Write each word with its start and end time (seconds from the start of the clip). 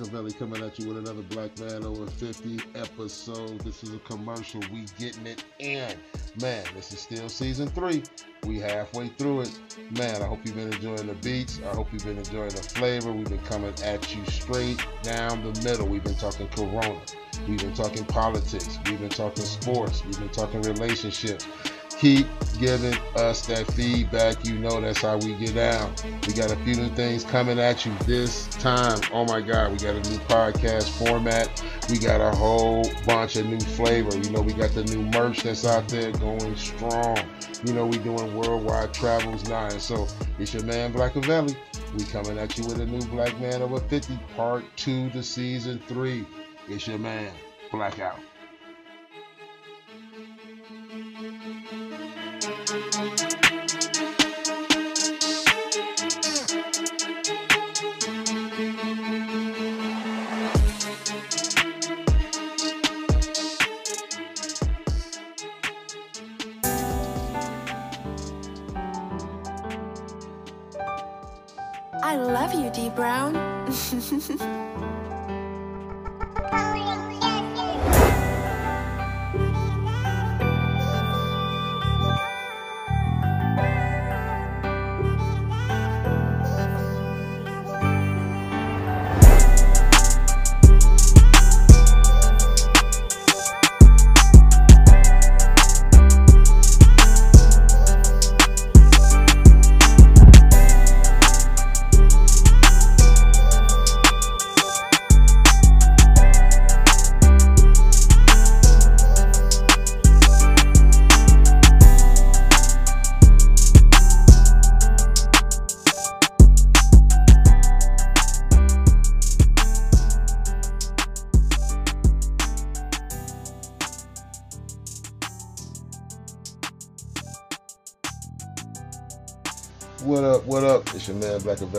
Blackavelli 0.00 0.38
coming 0.38 0.62
at 0.64 0.78
you 0.78 0.88
with 0.88 0.96
another 0.96 1.20
Black 1.22 1.58
Man 1.58 1.84
Over 1.84 2.06
50 2.06 2.60
episode. 2.74 3.60
This 3.60 3.82
is 3.82 3.94
a 3.94 3.98
commercial. 3.98 4.60
We 4.72 4.86
getting 4.98 5.26
it 5.26 5.44
in. 5.58 5.94
Man, 6.40 6.64
this 6.74 6.92
is 6.92 7.00
still 7.00 7.28
season 7.28 7.68
three. 7.68 8.02
We 8.46 8.58
halfway 8.58 9.08
through 9.08 9.42
it. 9.42 9.60
Man, 9.98 10.22
I 10.22 10.26
hope 10.26 10.40
you've 10.44 10.54
been 10.54 10.72
enjoying 10.72 11.06
the 11.06 11.14
beats. 11.14 11.60
I 11.70 11.74
hope 11.74 11.92
you've 11.92 12.04
been 12.04 12.16
enjoying 12.16 12.48
the 12.48 12.62
flavor. 12.62 13.12
We've 13.12 13.28
been 13.28 13.38
coming 13.40 13.74
at 13.84 14.16
you 14.16 14.24
straight 14.24 14.82
down 15.02 15.42
the 15.42 15.60
middle. 15.62 15.86
We've 15.86 16.04
been 16.04 16.14
talking 16.14 16.48
Corona. 16.48 17.00
We've 17.46 17.58
been 17.58 17.74
talking 17.74 18.06
politics. 18.06 18.78
We've 18.86 19.00
been 19.00 19.10
talking 19.10 19.44
sports. 19.44 20.02
We've 20.04 20.18
been 20.18 20.30
talking 20.30 20.62
relationships 20.62 21.46
keep 22.00 22.26
giving 22.58 22.96
us 23.16 23.46
that 23.46 23.66
feedback. 23.72 24.44
You 24.44 24.58
know 24.58 24.80
that's 24.80 25.02
how 25.02 25.18
we 25.18 25.34
get 25.34 25.54
down. 25.54 25.94
We 26.26 26.32
got 26.32 26.50
a 26.50 26.56
few 26.56 26.74
new 26.74 26.88
things 26.90 27.24
coming 27.24 27.58
at 27.58 27.84
you 27.84 27.92
this 28.06 28.46
time. 28.48 29.00
Oh 29.12 29.24
my 29.26 29.40
God, 29.42 29.72
we 29.72 29.78
got 29.78 29.94
a 29.94 30.10
new 30.10 30.18
podcast 30.20 30.88
format. 30.98 31.62
We 31.90 31.98
got 31.98 32.20
a 32.20 32.34
whole 32.34 32.84
bunch 33.06 33.36
of 33.36 33.46
new 33.46 33.60
flavor. 33.60 34.16
You 34.16 34.30
know, 34.30 34.40
we 34.40 34.54
got 34.54 34.72
the 34.72 34.84
new 34.84 35.02
merch 35.10 35.42
that's 35.42 35.66
out 35.66 35.88
there 35.88 36.10
going 36.12 36.56
strong. 36.56 37.18
You 37.64 37.74
know, 37.74 37.86
we 37.86 37.98
doing 37.98 38.34
worldwide 38.34 38.94
travels 38.94 39.46
now. 39.48 39.66
And 39.66 39.80
so 39.80 40.08
it's 40.38 40.54
your 40.54 40.64
man 40.64 40.92
Blackavelli. 40.92 41.54
We 41.98 42.04
coming 42.04 42.38
at 42.38 42.56
you 42.56 42.64
with 42.64 42.80
a 42.80 42.86
new 42.86 43.04
Black 43.08 43.38
Man 43.40 43.60
Over 43.60 43.80
50, 43.80 44.18
part 44.36 44.64
two 44.76 45.10
to 45.10 45.22
season 45.22 45.82
three. 45.86 46.24
It's 46.68 46.86
your 46.86 46.98
man, 46.98 47.32
Blackout. 47.70 48.18
Brown. 72.90 73.34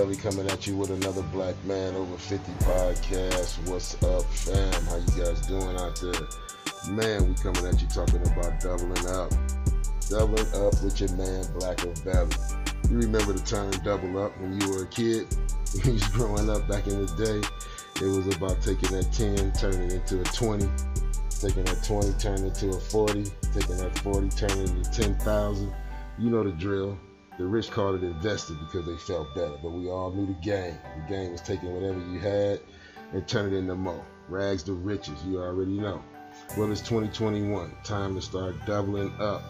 Blackavelli 0.01 0.21
coming 0.21 0.49
at 0.49 0.65
you 0.65 0.75
with 0.75 0.89
another 0.89 1.21
Black 1.31 1.55
Man 1.65 1.93
Over 1.95 2.17
50 2.17 2.51
podcast. 2.63 3.69
What's 3.69 4.01
up, 4.03 4.25
fam? 4.25 4.85
How 4.85 4.95
you 4.97 5.23
guys 5.23 5.45
doing 5.45 5.77
out 5.77 5.99
there? 6.01 6.91
Man, 6.91 7.27
we 7.27 7.35
coming 7.35 7.65
at 7.67 7.79
you 7.79 7.87
talking 7.87 8.21
about 8.21 8.59
doubling 8.59 9.05
up. 9.07 9.31
Doubling 10.09 10.47
up 10.55 10.81
with 10.83 10.99
your 10.99 11.11
man 11.15 11.43
Blackavelli. 11.53 12.89
You 12.89 12.97
remember 12.97 13.33
the 13.33 13.45
term 13.45 13.69
double 13.83 14.23
up 14.23 14.35
when 14.39 14.59
you 14.59 14.69
were 14.71 14.83
a 14.83 14.87
kid? 14.87 15.27
When 15.73 15.85
you 15.85 15.93
was 15.93 16.07
growing 16.09 16.49
up 16.49 16.67
back 16.67 16.87
in 16.87 17.05
the 17.05 17.15
day, 17.15 18.03
it 18.03 18.09
was 18.09 18.27
about 18.35 18.61
taking 18.61 18.91
that 18.91 19.09
10, 19.13 19.53
turning 19.53 19.89
it 19.89 19.93
into 19.93 20.19
a 20.19 20.23
20, 20.25 20.67
taking 21.29 21.63
that 21.63 21.81
20, 21.85 22.11
turning 22.19 22.47
it 22.47 22.55
to 22.55 22.69
a 22.71 22.79
40, 22.79 23.23
taking 23.53 23.77
that 23.77 23.97
40, 23.99 24.29
turning 24.29 24.63
it 24.63 24.69
into 24.69 24.91
10,000. 24.91 25.73
You 26.19 26.29
know 26.29 26.43
the 26.43 26.51
drill. 26.51 26.97
The 27.37 27.45
rich 27.45 27.71
called 27.71 27.95
it 27.95 28.03
invested 28.03 28.59
because 28.59 28.85
they 28.85 28.97
felt 28.97 29.33
better, 29.33 29.57
but 29.61 29.71
we 29.71 29.89
all 29.89 30.11
knew 30.11 30.27
the 30.27 30.33
game. 30.33 30.77
The 30.95 31.13
game 31.13 31.31
was 31.31 31.41
taking 31.41 31.73
whatever 31.73 31.99
you 31.99 32.19
had 32.19 32.59
and 33.13 33.27
turn 33.27 33.53
it 33.53 33.57
into 33.57 33.75
more. 33.75 34.05
Rags 34.27 34.63
to 34.63 34.73
riches, 34.73 35.23
you 35.25 35.39
already 35.39 35.79
know. 35.79 36.03
Well, 36.57 36.71
it's 36.71 36.81
2021. 36.81 37.71
Time 37.83 38.15
to 38.15 38.21
start 38.21 38.55
doubling 38.65 39.13
up 39.19 39.43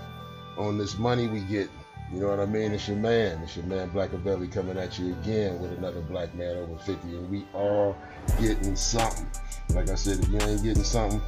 on 0.57 0.77
this 0.77 0.97
money 0.97 1.27
we 1.27 1.41
get. 1.41 1.69
You 2.13 2.19
know 2.19 2.27
what 2.27 2.39
I 2.39 2.45
mean? 2.45 2.73
It's 2.73 2.87
your 2.87 2.97
man. 2.97 3.41
It's 3.41 3.55
your 3.55 3.65
man 3.65 3.89
Blackavelli 3.91 4.51
coming 4.51 4.77
at 4.77 4.99
you 4.99 5.13
again 5.13 5.61
with 5.61 5.71
another 5.77 6.01
black 6.01 6.35
man 6.35 6.57
over 6.57 6.77
50, 6.77 7.07
and 7.07 7.29
we 7.29 7.45
all 7.53 7.95
getting 8.39 8.75
something. 8.75 9.27
Like 9.69 9.89
I 9.89 9.95
said, 9.95 10.19
if 10.19 10.27
you 10.29 10.39
ain't 10.41 10.63
getting 10.63 10.83
something, 10.83 11.21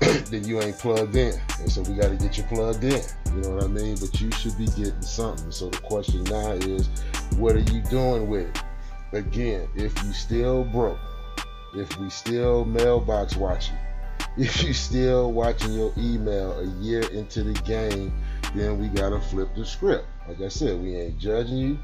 then 0.30 0.44
you 0.44 0.60
ain't 0.60 0.78
plugged 0.78 1.16
in. 1.16 1.38
And 1.60 1.70
so 1.70 1.82
we 1.82 1.94
got 1.94 2.08
to 2.08 2.16
get 2.16 2.38
you 2.38 2.44
plugged 2.44 2.84
in. 2.84 3.02
You 3.34 3.42
know 3.42 3.50
what 3.50 3.64
I 3.64 3.66
mean? 3.68 3.96
But 4.00 4.20
you 4.20 4.30
should 4.32 4.56
be 4.56 4.66
getting 4.66 5.02
something. 5.02 5.50
So 5.50 5.68
the 5.68 5.78
question 5.78 6.24
now 6.24 6.52
is, 6.52 6.88
what 7.36 7.56
are 7.56 7.72
you 7.72 7.82
doing 7.82 8.28
with 8.28 8.48
it? 8.48 8.62
Again, 9.12 9.68
if 9.74 10.02
you 10.04 10.12
still 10.12 10.64
broke, 10.64 10.98
if 11.74 11.98
we 11.98 12.10
still 12.10 12.64
mailbox 12.64 13.36
watching, 13.36 13.76
if 14.36 14.62
you 14.62 14.72
still 14.72 15.32
watching 15.32 15.72
your 15.72 15.92
email 15.96 16.58
a 16.58 16.66
year 16.82 17.02
into 17.10 17.42
the 17.42 17.54
game, 17.62 18.12
then 18.54 18.78
we 18.78 18.88
gotta 18.88 19.20
flip 19.20 19.48
the 19.54 19.64
script. 19.64 20.06
Like 20.28 20.40
I 20.40 20.48
said, 20.48 20.80
we 20.80 20.96
ain't 20.96 21.18
judging 21.18 21.56
you. 21.56 21.78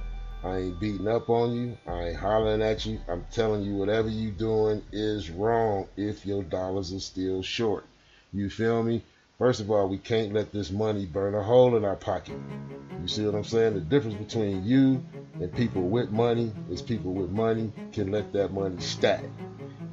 I 0.45 0.59
ain't 0.59 0.79
beating 0.79 1.09
up 1.09 1.31
on 1.31 1.53
you. 1.53 1.79
I 1.87 2.09
ain't 2.09 2.17
hollering 2.17 2.61
at 2.61 2.85
you. 2.85 3.01
I'm 3.09 3.25
telling 3.33 3.63
you 3.63 3.77
whatever 3.77 4.11
you 4.11 4.31
doing 4.31 4.83
is 4.93 5.31
wrong 5.31 5.89
if 5.97 6.27
your 6.27 6.43
dollars 6.43 6.93
are 6.93 7.01
still 7.01 7.43
short. 7.43 7.87
You 8.35 8.51
feel 8.51 8.83
me? 8.83 9.05
First 9.39 9.61
of 9.61 9.71
all, 9.71 9.89
we 9.89 9.97
can't 9.97 10.35
let 10.35 10.53
this 10.53 10.73
money 10.73 11.07
burn 11.07 11.37
a 11.37 11.43
hole 11.43 11.77
in 11.77 11.85
our 11.85 11.95
pocket. 11.95 12.37
You 13.01 13.07
see 13.07 13.25
what 13.25 13.37
I'm 13.37 13.45
saying? 13.45 13.75
The 13.75 13.81
difference 13.81 14.17
between 14.17 14.65
you 14.65 15.05
and 15.41 15.55
people 15.55 15.83
with 15.83 16.11
money 16.11 16.53
is 16.69 16.83
people 16.83 17.13
with 17.13 17.31
money 17.31 17.73
can 17.93 18.11
let 18.11 18.33
that 18.33 18.53
money 18.53 18.81
stack. 18.81 19.23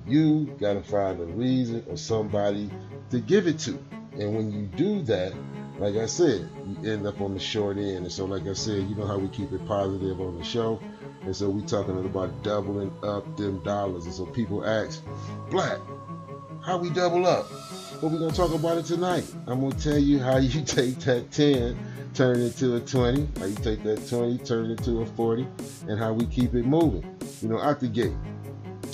You 0.08 0.46
got 0.60 0.74
to 0.74 0.82
find 0.82 1.22
a 1.22 1.26
reason 1.26 1.86
or 1.88 1.98
somebody 1.98 2.72
to 3.12 3.20
give 3.20 3.46
it 3.46 3.60
to. 3.60 3.78
And 4.14 4.36
when 4.36 4.52
you 4.52 4.66
do 4.66 5.04
that, 5.04 5.34
like 5.78 5.96
I 5.96 6.08
said, 6.08 6.50
you 6.66 6.92
end 6.92 7.06
up 7.06 7.22
on 7.22 7.36
the 7.36 7.40
short 7.40 7.78
end. 7.78 7.98
And 7.98 8.12
so, 8.12 8.26
like 8.26 8.48
I 8.48 8.54
said, 8.54 8.90
you 8.90 8.96
know 8.96 9.06
how 9.06 9.20
we 9.20 9.28
keep 9.28 9.52
it 9.52 9.64
positive 9.68 10.20
on 10.20 10.40
the 10.40 10.44
show. 10.44 10.80
And 11.22 11.36
so 11.36 11.48
we 11.48 11.62
talking 11.62 12.04
about 12.04 12.42
doubling 12.42 12.92
up 13.04 13.38
them 13.38 13.60
dollars. 13.64 14.06
And 14.06 14.16
so 14.16 14.26
people 14.26 14.66
ask, 14.66 15.04
Black, 15.52 15.78
how 16.66 16.78
we 16.78 16.90
double 16.90 17.28
up? 17.28 17.46
But 18.02 18.10
we're 18.10 18.18
gonna 18.18 18.34
talk 18.34 18.52
about 18.52 18.80
it 18.80 18.86
tonight. 18.86 19.32
I'm 19.46 19.62
gonna 19.62 19.76
tell 19.76 20.00
you 20.00 20.18
how 20.18 20.38
you 20.38 20.62
take 20.66 20.98
that 21.02 21.30
10, 21.30 21.78
turn 22.16 22.40
it 22.40 22.46
into 22.46 22.76
a 22.76 22.80
20, 22.80 23.28
how 23.38 23.46
you 23.46 23.56
take 23.56 23.84
that 23.84 24.08
20, 24.10 24.40
turn 24.40 24.72
it 24.72 24.80
into 24.80 25.02
a 25.02 25.06
40, 25.06 25.46
and 25.88 26.00
how 26.00 26.12
we 26.12 26.26
keep 26.26 26.56
it 26.56 26.66
moving. 26.66 27.06
You 27.44 27.50
know, 27.50 27.60
out 27.60 27.80
the 27.80 27.88
gate. 27.88 28.14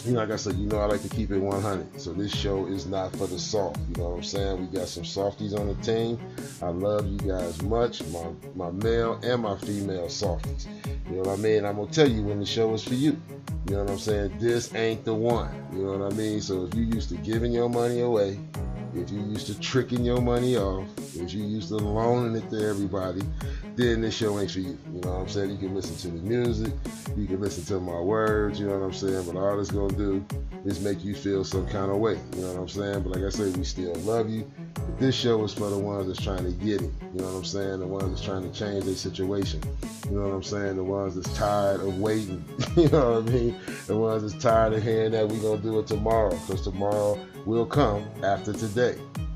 You 0.04 0.12
know, 0.12 0.19
like 0.19 0.31
I 0.31 0.36
said, 0.36 0.56
you 0.56 0.68
know 0.68 0.80
I 0.80 0.86
like 0.88 1.01
to 1.04 1.09
keep 1.09 1.31
it 1.31 1.39
100. 1.39 2.01
So 2.01 2.12
this 2.12 2.36
show 2.36 2.65
is 2.65 2.86
not 2.86 3.15
for 3.15 3.27
the 3.27 3.39
soft. 3.39 3.80
You 3.89 4.04
know 4.04 4.09
what 4.09 4.18
I'm 4.18 4.24
saying? 4.24 4.59
We 4.59 4.77
got 4.77 4.89
some 4.89 5.06
softies 5.06 5.54
on 5.54 5.68
the 5.68 5.75
team. 5.75 6.19
I 6.62 6.68
love 6.68 7.07
you 7.07 7.18
guys 7.18 7.62
much, 7.62 8.04
my 8.07 8.25
my 8.56 8.71
male 8.71 9.21
and 9.24 9.42
my 9.42 9.57
female 9.57 10.09
softies. 10.09 10.68
You 11.09 11.15
know 11.15 11.30
what 11.30 11.39
I 11.39 11.42
mean? 11.42 11.63
I'm 11.63 11.77
gonna 11.77 11.89
tell 11.89 12.09
you 12.09 12.24
when 12.24 12.42
the 12.42 12.45
show 12.45 12.74
is 12.74 12.83
for 12.83 12.95
you. 12.95 13.21
You 13.68 13.75
know 13.75 13.84
what 13.84 13.92
I'm 13.92 14.00
saying? 14.00 14.38
This 14.40 14.74
ain't 14.75 15.04
the 15.04 15.14
one. 15.14 15.50
You 15.74 15.84
know 15.84 15.98
what 15.98 16.14
I 16.14 16.16
mean? 16.16 16.40
So 16.40 16.64
if 16.64 16.74
you 16.74 16.84
used 16.84 17.10
to 17.10 17.16
giving 17.18 17.52
your 17.52 17.68
money 17.68 18.00
away, 18.00 18.40
if 18.96 19.12
you 19.12 19.19
used 19.19 19.48
to 19.48 19.60
tricking 19.60 20.06
your 20.06 20.22
money 20.22 20.56
off, 20.56 20.88
if 21.18 21.34
you 21.34 21.44
used 21.44 21.68
to 21.69 21.75
loaning 21.75 22.42
it 22.42 22.50
to 22.50 22.66
everybody, 22.66 23.22
then 23.75 24.00
this 24.00 24.16
show 24.16 24.40
ain't 24.40 24.52
for 24.52 24.60
you. 24.60 24.78
You 24.94 25.02
know 25.02 25.12
what 25.12 25.19
I'm 25.19 25.28
saying? 25.28 25.52
You 25.52 25.58
can 25.58 25.75
listen 25.75 25.98
to 25.98 26.18
the 26.18 26.24
music, 26.24 26.74
you 27.18 27.28
can 27.28 27.42
listen 27.42 27.66
to 27.66 27.81
my 27.81 28.00
words, 28.00 28.58
you 28.58 28.68
know 28.68 28.80
what 28.80 28.86
I'm 28.86 28.94
saying? 28.94 29.25
But 29.25 29.36
all 29.36 29.60
it's 29.60 29.69
gonna 29.69 29.94
do 29.94 30.25
is 30.64 30.80
make 30.80 31.04
you 31.04 31.14
feel 31.14 31.44
some 31.44 31.68
kind 31.68 31.92
of 31.92 31.98
way. 31.98 32.18
You 32.36 32.44
know 32.44 32.54
what 32.54 32.62
I'm 32.62 32.69
saying? 32.69 33.04
But 33.04 33.18
like 33.18 33.24
I 33.24 33.30
said, 33.30 33.56
we 33.58 33.66
still 33.66 33.94
love 33.96 34.30
you. 34.30 34.50
This 34.99 35.13
show 35.13 35.44
is 35.44 35.53
for 35.53 35.69
the 35.69 35.77
ones 35.77 36.07
that's 36.07 36.23
trying 36.23 36.44
to 36.44 36.51
get 36.51 36.81
it. 36.81 36.91
You 37.13 37.21
know 37.21 37.25
what 37.25 37.38
I'm 37.38 37.45
saying? 37.45 37.81
The 37.81 37.85
ones 37.85 38.09
that's 38.09 38.23
trying 38.23 38.41
to 38.41 38.57
change 38.57 38.83
their 38.83 38.95
situation. 38.95 39.61
You 40.09 40.17
know 40.17 40.23
what 40.23 40.33
I'm 40.33 40.41
saying? 40.41 40.75
The 40.75 40.83
ones 40.83 41.13
that's 41.13 41.31
tired 41.38 41.81
of 41.81 41.99
waiting. 41.99 42.44
you 42.75 42.89
know 42.89 43.21
what 43.21 43.29
I 43.29 43.31
mean? 43.31 43.59
The 43.85 43.95
ones 43.95 44.23
that's 44.23 44.44
tired 44.44 44.73
of 44.73 44.81
hearing 44.81 45.11
that 45.11 45.27
we're 45.27 45.39
going 45.39 45.61
to 45.61 45.63
do 45.63 45.77
it 45.77 45.85
tomorrow. 45.85 46.31
Because 46.31 46.63
tomorrow 46.63 47.19
will 47.45 47.67
come 47.67 48.07
after 48.23 48.53
today, 48.53 48.94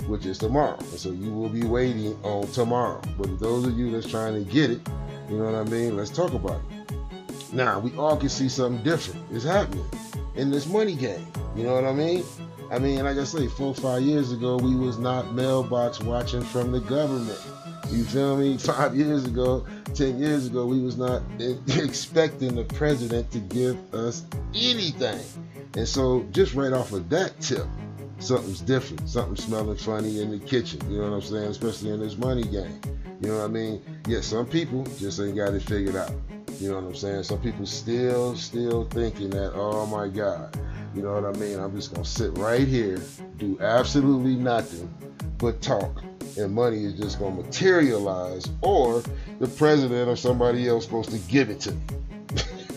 which 0.08 0.26
is 0.26 0.40
tomorrow. 0.40 0.78
And 0.80 1.00
so 1.00 1.12
you 1.12 1.32
will 1.32 1.50
be 1.50 1.64
waiting 1.64 2.18
on 2.24 2.48
tomorrow. 2.48 3.00
But 3.20 3.40
those 3.40 3.68
of 3.68 3.78
you 3.78 3.92
that's 3.92 4.10
trying 4.10 4.34
to 4.44 4.52
get 4.52 4.72
it, 4.72 4.82
you 5.30 5.38
know 5.38 5.46
what 5.46 5.54
I 5.54 5.64
mean? 5.66 5.96
Let's 5.96 6.10
talk 6.10 6.34
about 6.34 6.60
it. 6.72 7.54
Now, 7.54 7.80
we 7.80 7.96
all 7.98 8.18
can 8.18 8.30
see 8.30 8.50
something 8.50 8.84
different 8.84 9.32
is 9.32 9.44
happening 9.44 9.86
in 10.36 10.50
this 10.50 10.66
money 10.66 10.96
game. 10.96 11.28
You 11.56 11.64
know 11.64 11.76
what 11.76 11.86
I 11.86 11.94
mean? 11.94 12.24
I 12.72 12.80
mean, 12.80 13.04
like 13.04 13.18
I 13.18 13.26
say, 13.26 13.48
four 13.48 13.76
five 13.76 14.02
years 14.02 14.32
ago, 14.32 14.56
we 14.56 14.76
was 14.76 14.98
not 14.98 15.34
mailbox 15.34 16.00
watching 16.00 16.42
from 16.42 16.72
the 16.72 16.80
government. 16.80 17.40
You 17.90 18.06
feel 18.06 18.38
me? 18.38 18.58
Five 18.58 18.96
years 18.96 19.26
ago, 19.26 19.66
ten 19.94 20.18
years 20.18 20.48
ago, 20.48 20.66
we 20.66 20.80
was 20.80 20.98
not 20.98 21.22
expecting 21.68 22.56
the 22.56 22.64
president 22.64 23.30
to 23.32 23.40
give 23.40 23.94
us 23.94 24.24
anything. 24.56 25.20
And 25.76 25.86
so, 25.86 26.26
just 26.32 26.54
right 26.54 26.72
off 26.72 26.94
of 26.94 27.10
that 27.10 27.38
tip, 27.42 27.68
something's 28.20 28.62
different. 28.62 29.10
Something 29.10 29.36
smelling 29.36 29.76
funny 29.76 30.22
in 30.22 30.32
the 30.32 30.40
kitchen. 30.40 30.80
You 30.90 31.00
know 31.00 31.10
what 31.10 31.16
I'm 31.16 31.22
saying? 31.22 31.50
Especially 31.50 31.92
in 31.92 32.00
this 32.00 32.18
money 32.18 32.44
game. 32.44 32.80
You 33.20 33.28
know 33.28 33.40
what 33.40 33.46
I 33.46 33.48
mean? 33.50 33.82
Yeah, 34.08 34.22
some 34.22 34.46
people 34.46 34.86
just 34.98 35.20
ain't 35.20 35.36
got 35.36 35.54
it 35.54 35.62
figured 35.62 35.98
out. 35.98 36.14
You 36.62 36.70
know 36.70 36.76
what 36.76 36.84
I'm 36.90 36.96
saying? 36.96 37.24
Some 37.24 37.40
people 37.40 37.66
still, 37.66 38.36
still 38.36 38.86
thinking 38.86 39.32
that, 39.32 39.54
oh 39.56 39.88
my 39.88 40.08
God, 40.08 40.56
you 40.94 41.02
know 41.02 41.20
what 41.20 41.26
I 41.26 41.40
mean? 41.40 41.60
I'm 41.60 41.76
just 41.76 41.92
gonna 41.92 42.06
sit 42.06 42.38
right 42.38 42.68
here, 42.68 43.02
do 43.38 43.58
absolutely 43.60 44.36
nothing 44.36 44.94
but 45.40 45.60
talk, 45.64 46.04
and 46.38 46.54
money 46.54 46.86
is 46.86 46.94
just 46.94 47.18
gonna 47.18 47.34
materialize, 47.34 48.48
or 48.62 49.02
the 49.40 49.48
president 49.48 50.08
or 50.08 50.16
somebody 50.16 50.68
else 50.70 50.84
supposed 50.86 51.10
to 51.10 51.18
give 51.32 51.50
it 51.50 51.62
to 51.62 51.72
me. 51.72 51.82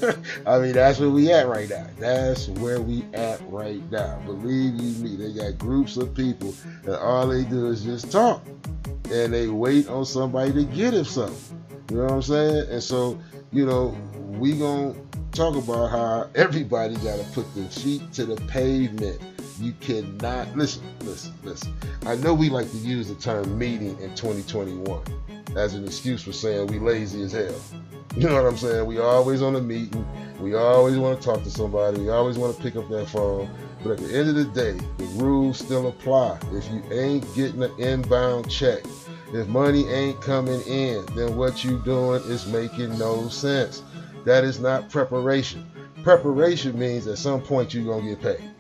I 0.47 0.61
mean, 0.61 0.73
that's 0.73 0.99
where 0.99 1.11
we 1.11 1.31
at 1.31 1.47
right 1.47 1.69
now. 1.69 1.87
That's 1.99 2.49
where 2.49 2.81
we 2.81 3.05
at 3.13 3.39
right 3.51 3.83
now. 3.91 4.19
Believe 4.25 4.81
you 4.81 5.05
me, 5.05 5.17
they 5.17 5.35
got 5.35 5.59
groups 5.59 5.99
of 5.99 6.15
people 6.15 6.55
that 6.85 7.03
all 7.03 7.29
they 7.29 7.45
do 7.45 7.67
is 7.67 7.85
just 7.85 8.11
talk, 8.11 8.43
and 9.13 9.31
they 9.31 9.49
wait 9.49 9.89
on 9.89 10.07
somebody 10.07 10.55
to 10.55 10.65
get 10.65 10.93
them 10.93 11.05
something. 11.05 11.61
You 11.91 11.97
know 11.97 12.05
what 12.05 12.13
I'm 12.13 12.23
saying? 12.23 12.71
And 12.71 12.83
so, 12.83 13.19
you 13.53 13.67
know, 13.67 13.97
we 14.39 14.53
gonna 14.53 14.95
talk 15.33 15.57
about 15.57 15.91
how 15.91 16.31
everybody 16.35 16.95
got 16.97 17.19
to 17.19 17.25
put 17.33 17.53
their 17.55 17.69
feet 17.69 18.13
to 18.15 18.25
the 18.25 18.37
pavement. 18.47 19.21
You 19.61 19.73
cannot 19.81 20.57
listen, 20.57 20.83
listen, 21.01 21.35
listen. 21.43 21.75
I 22.07 22.17
know 22.17 22.35
we 22.35 22.51
like 22.51 22.71
to 22.71 22.77
use 22.79 23.09
the 23.09 23.15
term 23.15 23.57
meeting 23.59 23.99
in 24.01 24.15
2021 24.15 25.03
as 25.57 25.75
an 25.75 25.85
excuse 25.85 26.23
for 26.23 26.33
saying 26.33 26.69
we 26.69 26.79
lazy 26.79 27.23
as 27.23 27.33
hell. 27.33 27.55
You 28.17 28.29
know 28.29 28.41
what 28.41 28.49
I'm 28.49 28.57
saying? 28.57 28.87
We 28.87 29.01
always 29.01 29.43
on 29.43 29.57
a 29.57 29.61
meeting. 29.61 30.07
We 30.39 30.55
always 30.55 30.97
want 30.97 31.21
to 31.21 31.25
talk 31.27 31.43
to 31.43 31.51
somebody. 31.51 31.99
We 31.99 32.11
always 32.11 32.39
want 32.39 32.57
to 32.57 32.63
pick 32.63 32.77
up 32.77 32.89
that 32.91 33.09
phone. 33.09 33.51
But 33.83 33.99
at 33.99 33.99
the 33.99 34.17
end 34.17 34.29
of 34.29 34.37
the 34.37 34.45
day, 34.45 34.79
the 34.99 35.05
rules 35.17 35.59
still 35.59 35.89
apply. 35.89 36.39
If 36.53 36.71
you 36.71 36.81
ain't 36.93 37.35
getting 37.35 37.65
an 37.65 37.73
inbound 37.77 38.49
check, 38.49 38.85
if 39.35 39.49
money 39.49 39.89
ain't 39.89 40.21
coming 40.21 40.61
in, 40.63 41.05
then 41.17 41.37
what 41.37 41.65
you 41.65 41.79
doing 41.79 42.23
is 42.25 42.47
making 42.47 42.97
no 42.99 43.29
sense. 43.29 43.83
That 44.25 44.45
is 44.45 44.61
not 44.61 44.91
preparation. 44.91 45.69
Preparation 46.03 46.79
means 46.79 47.07
at 47.07 47.19
some 47.19 47.43
point 47.43 47.75
you're 47.75 47.85
gonna 47.85 48.15
get 48.15 48.23
paid. 48.23 48.51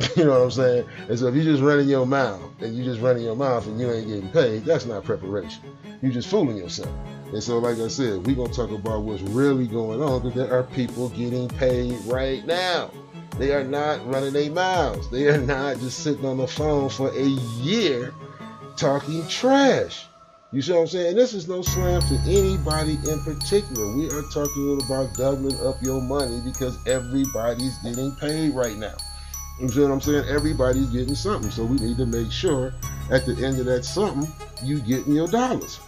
you 0.16 0.24
know 0.24 0.30
what 0.30 0.42
I'm 0.42 0.50
saying? 0.50 0.86
And 1.08 1.18
so 1.18 1.26
if 1.26 1.34
you're 1.34 1.44
just 1.44 1.62
running 1.62 1.88
your 1.88 2.06
mouth 2.06 2.40
and 2.60 2.76
you 2.76 2.84
just 2.84 3.00
running 3.00 3.24
your 3.24 3.34
mouth 3.34 3.66
and 3.66 3.80
you 3.80 3.90
ain't 3.90 4.06
getting 4.06 4.28
paid, 4.30 4.64
that's 4.64 4.86
not 4.86 5.04
preparation. 5.04 5.62
You're 6.00 6.12
just 6.12 6.28
fooling 6.28 6.56
yourself. 6.56 6.94
And 7.32 7.42
so, 7.42 7.58
like 7.58 7.78
I 7.78 7.88
said, 7.88 8.24
we're 8.26 8.36
gonna 8.36 8.52
talk 8.52 8.70
about 8.70 9.02
what's 9.02 9.22
really 9.22 9.66
going 9.66 10.02
on 10.02 10.22
because 10.22 10.34
there 10.34 10.56
are 10.56 10.62
people 10.62 11.08
getting 11.10 11.48
paid 11.48 11.98
right 12.06 12.44
now. 12.46 12.90
They 13.36 13.52
are 13.52 13.64
not 13.64 14.06
running 14.06 14.32
their 14.32 14.50
mouths. 14.50 15.10
They 15.10 15.28
are 15.28 15.38
not 15.38 15.78
just 15.78 16.00
sitting 16.04 16.24
on 16.24 16.38
the 16.38 16.46
phone 16.46 16.88
for 16.88 17.10
a 17.10 17.26
year 17.62 18.14
talking 18.76 19.26
trash. 19.28 20.06
You 20.52 20.62
see 20.62 20.72
what 20.72 20.80
I'm 20.80 20.86
saying? 20.88 21.14
This 21.14 21.32
is 21.32 21.46
no 21.46 21.62
slam 21.62 22.00
to 22.02 22.14
anybody 22.26 22.98
in 23.08 23.22
particular. 23.22 23.94
We 23.94 24.10
are 24.10 24.22
talking 24.32 24.80
about 24.84 25.14
doubling 25.14 25.60
up 25.64 25.80
your 25.80 26.00
money 26.00 26.40
because 26.44 26.76
everybody's 26.88 27.78
getting 27.78 28.10
paid 28.16 28.52
right 28.52 28.76
now. 28.76 28.96
You 29.60 29.68
see 29.68 29.80
what 29.82 29.92
I'm 29.92 30.00
saying? 30.00 30.24
Everybody's 30.28 30.88
getting 30.88 31.14
something. 31.14 31.52
So 31.52 31.64
we 31.64 31.76
need 31.76 31.98
to 31.98 32.06
make 32.06 32.32
sure 32.32 32.74
at 33.12 33.26
the 33.26 33.34
end 33.46 33.60
of 33.60 33.66
that 33.66 33.84
something, 33.84 34.28
you 34.64 34.80
getting 34.80 35.14
your 35.14 35.28
dollars. 35.28 35.78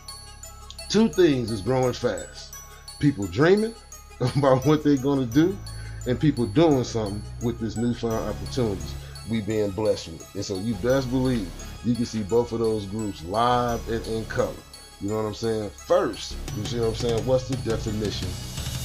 Two 0.88 1.09
things 1.09 1.50
is 1.50 1.61
growing 1.61 1.93
fast. 1.93 2.55
People 3.00 3.26
dreaming 3.26 3.75
about 4.37 4.64
what 4.64 4.85
they're 4.85 4.97
gonna 4.97 5.26
do, 5.26 5.59
and 6.06 6.20
people 6.20 6.47
doing 6.47 6.85
something 6.85 7.20
with 7.43 7.59
this 7.59 7.76
newfound 7.76 8.29
opportunities 8.29 8.94
we 9.29 9.41
being 9.41 9.70
blessed 9.70 10.09
with. 10.09 10.35
And 10.37 10.44
so 10.44 10.56
you 10.59 10.75
best 10.76 11.11
believe 11.11 11.50
you 11.84 11.94
can 11.94 12.05
see 12.06 12.23
both 12.23 12.52
of 12.52 12.61
those 12.61 12.87
groups 12.87 13.25
live 13.25 13.87
and 13.88 14.06
in 14.06 14.25
color. 14.26 14.52
You 15.00 15.08
know 15.08 15.17
what 15.17 15.26
I'm 15.26 15.34
saying? 15.34 15.70
First, 15.70 16.37
you 16.56 16.64
see 16.64 16.79
what 16.79 16.88
I'm 16.88 16.94
saying? 16.94 17.26
What's 17.26 17.49
the 17.49 17.56
definition 17.69 18.29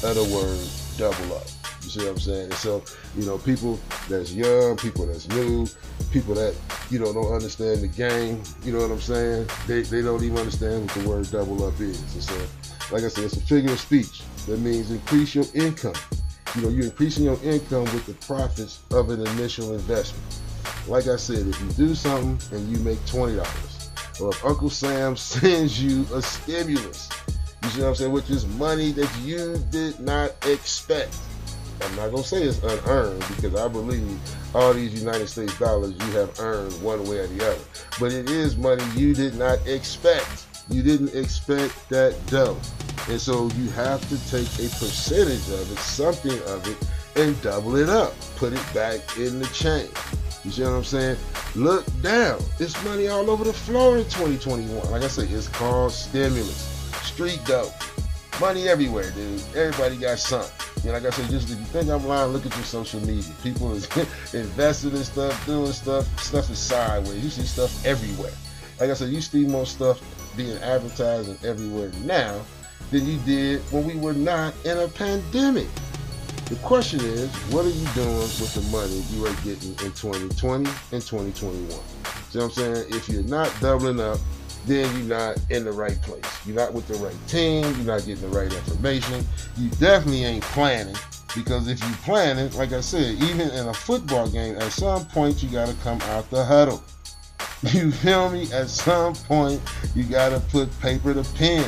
of 0.07 0.15
the 0.15 0.23
word 0.33 0.67
double 0.97 1.35
up? 1.35 1.45
You 1.83 1.89
see 1.89 1.99
what 1.99 2.09
I'm 2.09 2.19
saying? 2.19 2.43
And 2.45 2.53
so, 2.55 2.83
you 3.15 3.25
know, 3.25 3.37
people 3.37 3.79
that's 4.09 4.33
young, 4.33 4.77
people 4.77 5.05
that's 5.05 5.27
new, 5.29 5.67
people 6.11 6.33
that, 6.35 6.55
you 6.89 6.97
know, 6.97 7.13
don't 7.13 7.31
understand 7.31 7.81
the 7.81 7.87
game, 7.87 8.41
you 8.63 8.73
know 8.73 8.79
what 8.79 8.91
I'm 8.91 8.99
saying? 8.99 9.47
They, 9.67 9.81
they 9.81 10.01
don't 10.01 10.23
even 10.23 10.37
understand 10.37 10.85
what 10.85 10.93
the 10.95 11.09
word 11.09 11.31
double 11.31 11.65
up 11.65 11.79
is. 11.79 12.01
And 12.15 12.23
so, 12.23 12.47
like 12.91 13.03
I 13.03 13.09
said, 13.09 13.25
it's 13.25 13.37
a 13.37 13.41
figure 13.41 13.71
of 13.71 13.79
speech. 13.79 14.23
That 14.47 14.59
means 14.59 14.89
increase 14.89 15.35
your 15.35 15.45
income. 15.53 15.93
You 16.55 16.63
know, 16.63 16.69
you're 16.69 16.85
increasing 16.85 17.25
your 17.25 17.39
income 17.43 17.83
with 17.83 18.07
the 18.07 18.13
profits 18.25 18.81
of 18.91 19.09
an 19.11 19.25
initial 19.27 19.73
investment. 19.73 20.23
Like 20.87 21.07
I 21.07 21.17
said, 21.17 21.47
if 21.47 21.59
you 21.59 21.67
do 21.71 21.95
something 21.95 22.57
and 22.57 22.69
you 22.69 22.77
make 22.83 22.99
$20, 22.99 24.21
or 24.21 24.29
if 24.29 24.45
Uncle 24.45 24.69
Sam 24.69 25.17
sends 25.17 25.83
you 25.83 26.05
a 26.13 26.21
stimulus, 26.21 27.09
you 27.63 27.69
see 27.69 27.81
what 27.81 27.89
I'm 27.89 27.95
saying, 27.95 28.11
which 28.13 28.29
is 28.29 28.47
money 28.47 28.91
that 28.93 29.11
you 29.21 29.57
did 29.69 29.99
not 29.99 30.31
expect. 30.45 31.17
I'm 31.81 31.95
not 31.95 32.11
gonna 32.11 32.23
say 32.23 32.43
it's 32.43 32.63
unearned 32.63 33.19
because 33.35 33.55
I 33.55 33.67
believe 33.67 34.17
all 34.55 34.73
these 34.73 34.99
United 34.99 35.27
States 35.27 35.57
dollars 35.59 35.91
you 35.91 36.11
have 36.13 36.39
earned 36.39 36.73
one 36.81 37.03
way 37.05 37.19
or 37.19 37.27
the 37.27 37.51
other. 37.51 37.61
But 37.99 38.13
it 38.13 38.29
is 38.29 38.57
money 38.57 38.83
you 38.95 39.13
did 39.13 39.35
not 39.35 39.65
expect. 39.67 40.47
You 40.69 40.81
didn't 40.81 41.13
expect 41.13 41.89
that 41.89 42.15
dough. 42.27 42.57
And 43.09 43.21
so 43.21 43.49
you 43.57 43.69
have 43.71 44.01
to 44.09 44.31
take 44.31 44.47
a 44.55 44.69
percentage 44.75 45.47
of 45.49 45.71
it, 45.71 45.77
something 45.77 46.39
of 46.43 46.67
it, 46.67 46.77
and 47.21 47.39
double 47.41 47.75
it 47.75 47.89
up. 47.89 48.13
Put 48.37 48.53
it 48.53 48.73
back 48.73 49.17
in 49.17 49.39
the 49.39 49.47
chain. 49.47 49.89
You 50.47 50.53
see 50.53 50.63
what 50.63 50.71
I'm 50.71 50.83
saying? 50.85 51.17
Look 51.55 51.85
down. 52.01 52.39
It's 52.57 52.81
money 52.85 53.09
all 53.09 53.29
over 53.29 53.43
the 53.43 53.51
floor 53.51 53.97
in 53.97 54.05
2021. 54.05 54.91
Like 54.91 55.03
I 55.03 55.09
said, 55.09 55.29
it's 55.29 55.49
called 55.49 55.91
stimulus. 55.91 56.89
Street 57.03 57.41
dope. 57.45 57.73
Money 58.39 58.69
everywhere, 58.69 59.11
dude. 59.11 59.43
Everybody 59.57 59.97
got 59.97 60.19
something. 60.19 60.49
You 60.83 60.87
know, 60.87 60.93
like 60.93 61.05
I 61.05 61.09
said, 61.09 61.29
just 61.29 61.51
if 61.51 61.59
you 61.59 61.65
think 61.65 61.89
I'm 61.89 62.07
lying, 62.07 62.31
look 62.31 62.45
at 62.45 62.55
your 62.55 62.63
social 62.63 63.01
media. 63.01 63.29
People 63.43 63.73
is 63.73 63.89
investing 64.33 64.91
in 64.91 65.03
stuff, 65.03 65.45
doing 65.45 65.73
stuff. 65.73 66.05
Stuff 66.21 66.49
is 66.49 66.59
sideways. 66.59 67.21
You 67.21 67.29
see 67.29 67.41
stuff 67.41 67.85
everywhere. 67.85 68.31
Like 68.79 68.89
I 68.89 68.93
said, 68.93 69.09
you 69.09 69.19
see 69.19 69.45
more 69.45 69.65
stuff 69.65 69.99
being 70.37 70.57
advertised 70.59 71.27
and 71.27 71.43
everywhere 71.43 71.91
now 72.05 72.39
than 72.89 73.05
you 73.05 73.17
did 73.25 73.59
when 73.73 73.85
we 73.85 73.97
were 73.97 74.13
not 74.13 74.53
in 74.63 74.77
a 74.77 74.87
pandemic. 74.87 75.67
The 76.49 76.55
question 76.63 77.01
is, 77.01 77.29
what 77.51 77.65
are 77.65 77.69
you 77.69 77.85
doing 77.93 78.19
with 78.19 78.53
the 78.53 78.61
money 78.71 79.03
you 79.11 79.25
are 79.25 79.33
getting 79.43 79.71
in 79.85 79.91
2020 79.91 80.69
and 80.93 81.01
2021? 81.03 81.69
See 81.69 82.39
what 82.39 82.45
I'm 82.45 82.51
saying? 82.51 82.85
If 82.87 83.09
you're 83.09 83.23
not 83.23 83.53
doubling 83.59 83.99
up, 83.99 84.17
then 84.65 84.89
you're 84.95 85.17
not 85.17 85.37
in 85.49 85.65
the 85.65 85.73
right 85.73 86.01
place. 86.01 86.23
You're 86.45 86.55
not 86.55 86.73
with 86.73 86.87
the 86.87 86.93
right 86.95 87.27
team. 87.27 87.63
You're 87.63 87.97
not 87.97 88.05
getting 88.05 88.21
the 88.21 88.29
right 88.29 88.51
information. 88.51 89.25
You 89.57 89.69
definitely 89.71 90.23
ain't 90.23 90.43
planning 90.43 90.95
because 91.35 91.67
if 91.67 91.81
you're 91.81 91.97
planning, 92.03 92.49
like 92.53 92.71
I 92.71 92.79
said, 92.79 93.21
even 93.23 93.49
in 93.49 93.67
a 93.67 93.73
football 93.73 94.29
game, 94.29 94.55
at 94.55 94.71
some 94.71 95.05
point 95.07 95.43
you 95.43 95.49
got 95.49 95.67
to 95.67 95.75
come 95.83 95.99
out 96.03 96.29
the 96.29 96.45
huddle. 96.45 96.81
You 97.73 97.91
feel 97.91 98.29
me? 98.29 98.43
At 98.53 98.69
some 98.69 99.15
point 99.15 99.59
you 99.95 100.03
got 100.03 100.29
to 100.29 100.39
put 100.39 100.69
paper 100.79 101.13
to 101.13 101.23
pen 101.33 101.67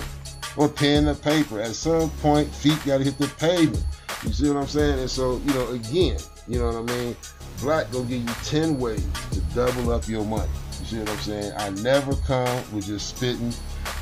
or 0.55 0.69
pen 0.69 1.05
to 1.05 1.15
paper. 1.15 1.59
At 1.61 1.73
some 1.73 2.09
point, 2.21 2.53
feet 2.53 2.77
got 2.85 2.99
to 2.99 3.03
hit 3.03 3.17
the 3.17 3.27
pavement. 3.39 3.83
You 4.25 4.33
see 4.33 4.49
what 4.49 4.57
I'm 4.57 4.67
saying? 4.67 4.99
And 4.99 5.09
so, 5.09 5.37
you 5.45 5.53
know, 5.53 5.67
again, 5.69 6.17
you 6.47 6.59
know 6.59 6.65
what 6.65 6.89
I 6.89 6.95
mean? 6.97 7.15
Black 7.61 7.91
gonna 7.91 8.05
give 8.05 8.21
you 8.21 8.33
10 8.43 8.77
ways 8.77 9.05
to 9.31 9.39
double 9.55 9.91
up 9.91 10.07
your 10.07 10.25
money. 10.25 10.49
You 10.81 10.85
see 10.85 10.99
what 10.99 11.09
I'm 11.09 11.17
saying? 11.19 11.53
I 11.57 11.69
never 11.81 12.15
come 12.15 12.63
with 12.73 12.85
just 12.85 13.15
spitting 13.15 13.53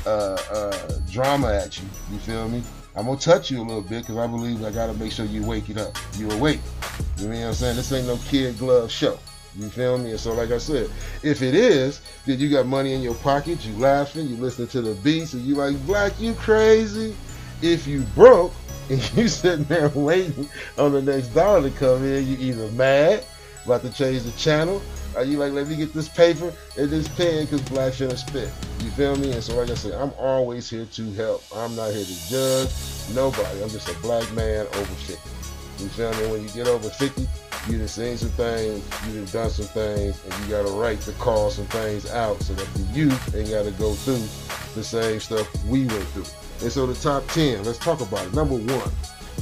uh, 0.06 0.38
uh, 0.50 0.98
drama 1.10 1.52
at 1.52 1.78
you. 1.78 1.86
You 2.10 2.18
feel 2.18 2.48
me? 2.48 2.62
I'm 2.96 3.06
gonna 3.06 3.18
touch 3.18 3.50
you 3.50 3.60
a 3.60 3.62
little 3.62 3.82
bit 3.82 4.02
because 4.02 4.16
I 4.16 4.26
believe 4.26 4.64
I 4.64 4.70
gotta 4.70 4.94
make 4.94 5.12
sure 5.12 5.24
you 5.24 5.44
wake 5.44 5.70
it 5.70 5.78
up. 5.78 5.96
You 6.16 6.30
awake. 6.32 6.60
You 7.18 7.28
know 7.28 7.36
what 7.36 7.46
I'm 7.46 7.54
saying? 7.54 7.76
This 7.76 7.92
ain't 7.92 8.08
no 8.08 8.16
kid 8.28 8.58
glove 8.58 8.90
show. 8.90 9.18
You 9.56 9.68
feel 9.68 9.98
me? 9.98 10.10
And 10.10 10.20
so, 10.20 10.32
like 10.34 10.50
I 10.50 10.58
said, 10.58 10.90
if 11.22 11.42
it 11.42 11.54
is, 11.54 12.00
then 12.26 12.40
you 12.40 12.50
got 12.50 12.66
money 12.66 12.92
in 12.94 13.02
your 13.02 13.14
pocket, 13.14 13.64
you 13.64 13.76
laughing, 13.76 14.28
you 14.28 14.36
listening 14.36 14.68
to 14.68 14.82
the 14.82 14.94
beats, 14.96 15.32
and 15.32 15.42
you 15.42 15.54
like, 15.54 15.76
Black, 15.86 16.18
you 16.20 16.34
crazy. 16.34 17.14
If 17.62 17.86
you 17.86 18.02
broke 18.14 18.52
and 18.90 19.12
you 19.16 19.28
sitting 19.28 19.64
there 19.64 19.88
waiting 19.90 20.48
on 20.76 20.92
the 20.92 21.02
next 21.02 21.28
dollar 21.28 21.68
to 21.68 21.76
come 21.76 22.04
in, 22.04 22.26
you 22.26 22.36
either 22.38 22.70
mad, 22.72 23.24
about 23.64 23.82
to 23.82 23.92
change 23.92 24.22
the 24.22 24.32
channel, 24.32 24.82
are 25.16 25.24
you 25.24 25.38
like, 25.38 25.52
let 25.52 25.66
me 25.68 25.76
get 25.76 25.92
this 25.92 26.08
paper 26.08 26.52
and 26.76 26.90
this 26.90 27.08
pen 27.08 27.44
because 27.44 27.62
Black 27.62 27.92
shouldn't 27.92 28.18
spit? 28.18 28.50
You 28.80 28.90
feel 28.90 29.16
me? 29.16 29.32
And 29.32 29.42
so, 29.42 29.56
like 29.56 29.70
I 29.70 29.74
said, 29.74 29.94
I'm 29.94 30.12
always 30.18 30.68
here 30.68 30.84
to 30.84 31.12
help. 31.14 31.44
I'm 31.54 31.74
not 31.74 31.92
here 31.92 32.04
to 32.04 32.28
judge 32.28 32.70
nobody. 33.14 33.62
I'm 33.62 33.70
just 33.70 33.88
a 33.88 33.98
black 34.00 34.30
man 34.32 34.66
over 34.66 34.84
50. 34.84 35.14
You 35.82 35.88
feel 35.90 36.12
me? 36.12 36.32
When 36.32 36.42
you 36.42 36.48
get 36.50 36.68
over 36.68 36.88
50, 36.88 37.26
you 37.68 37.78
done 37.78 37.88
seen 37.88 38.16
some 38.16 38.30
things, 38.30 38.84
you 39.06 39.14
done 39.14 39.32
done 39.32 39.50
some 39.50 39.66
things, 39.66 40.22
and 40.24 40.44
you 40.44 40.50
got 40.50 40.68
a 40.68 40.72
right 40.72 41.00
to 41.02 41.12
call 41.12 41.50
some 41.50 41.66
things 41.66 42.10
out 42.10 42.40
so 42.42 42.54
that 42.54 42.66
the 42.74 42.82
youth 42.96 43.34
ain't 43.34 43.50
got 43.50 43.64
to 43.64 43.70
go 43.72 43.94
through 43.94 44.22
the 44.74 44.84
same 44.84 45.20
stuff 45.20 45.48
we 45.64 45.86
went 45.86 46.04
through. 46.08 46.24
And 46.60 46.72
so 46.72 46.86
the 46.86 46.94
top 46.94 47.26
10, 47.28 47.64
let's 47.64 47.78
talk 47.78 48.00
about 48.00 48.26
it. 48.26 48.34
Number 48.34 48.56
one, 48.56 48.92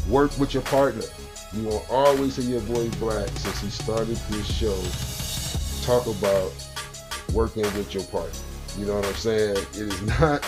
work 0.09 0.37
with 0.39 0.53
your 0.55 0.63
partner. 0.65 1.05
You 1.53 1.69
will 1.69 1.87
always 1.91 2.37
hear 2.37 2.59
your 2.59 2.61
boy 2.63 2.91
Black 2.99 3.29
since 3.29 3.61
he 3.61 3.71
started 3.71 4.17
this 4.17 4.47
show 4.47 4.77
talk 5.87 6.07
about 6.07 6.53
working 7.33 7.63
with 7.63 7.95
your 7.95 8.03
partner. 8.05 8.41
You 8.77 8.87
know 8.87 8.97
what 8.97 9.07
I'm 9.07 9.15
saying? 9.15 9.57
It 9.57 9.77
is 9.77 10.03
not 10.21 10.43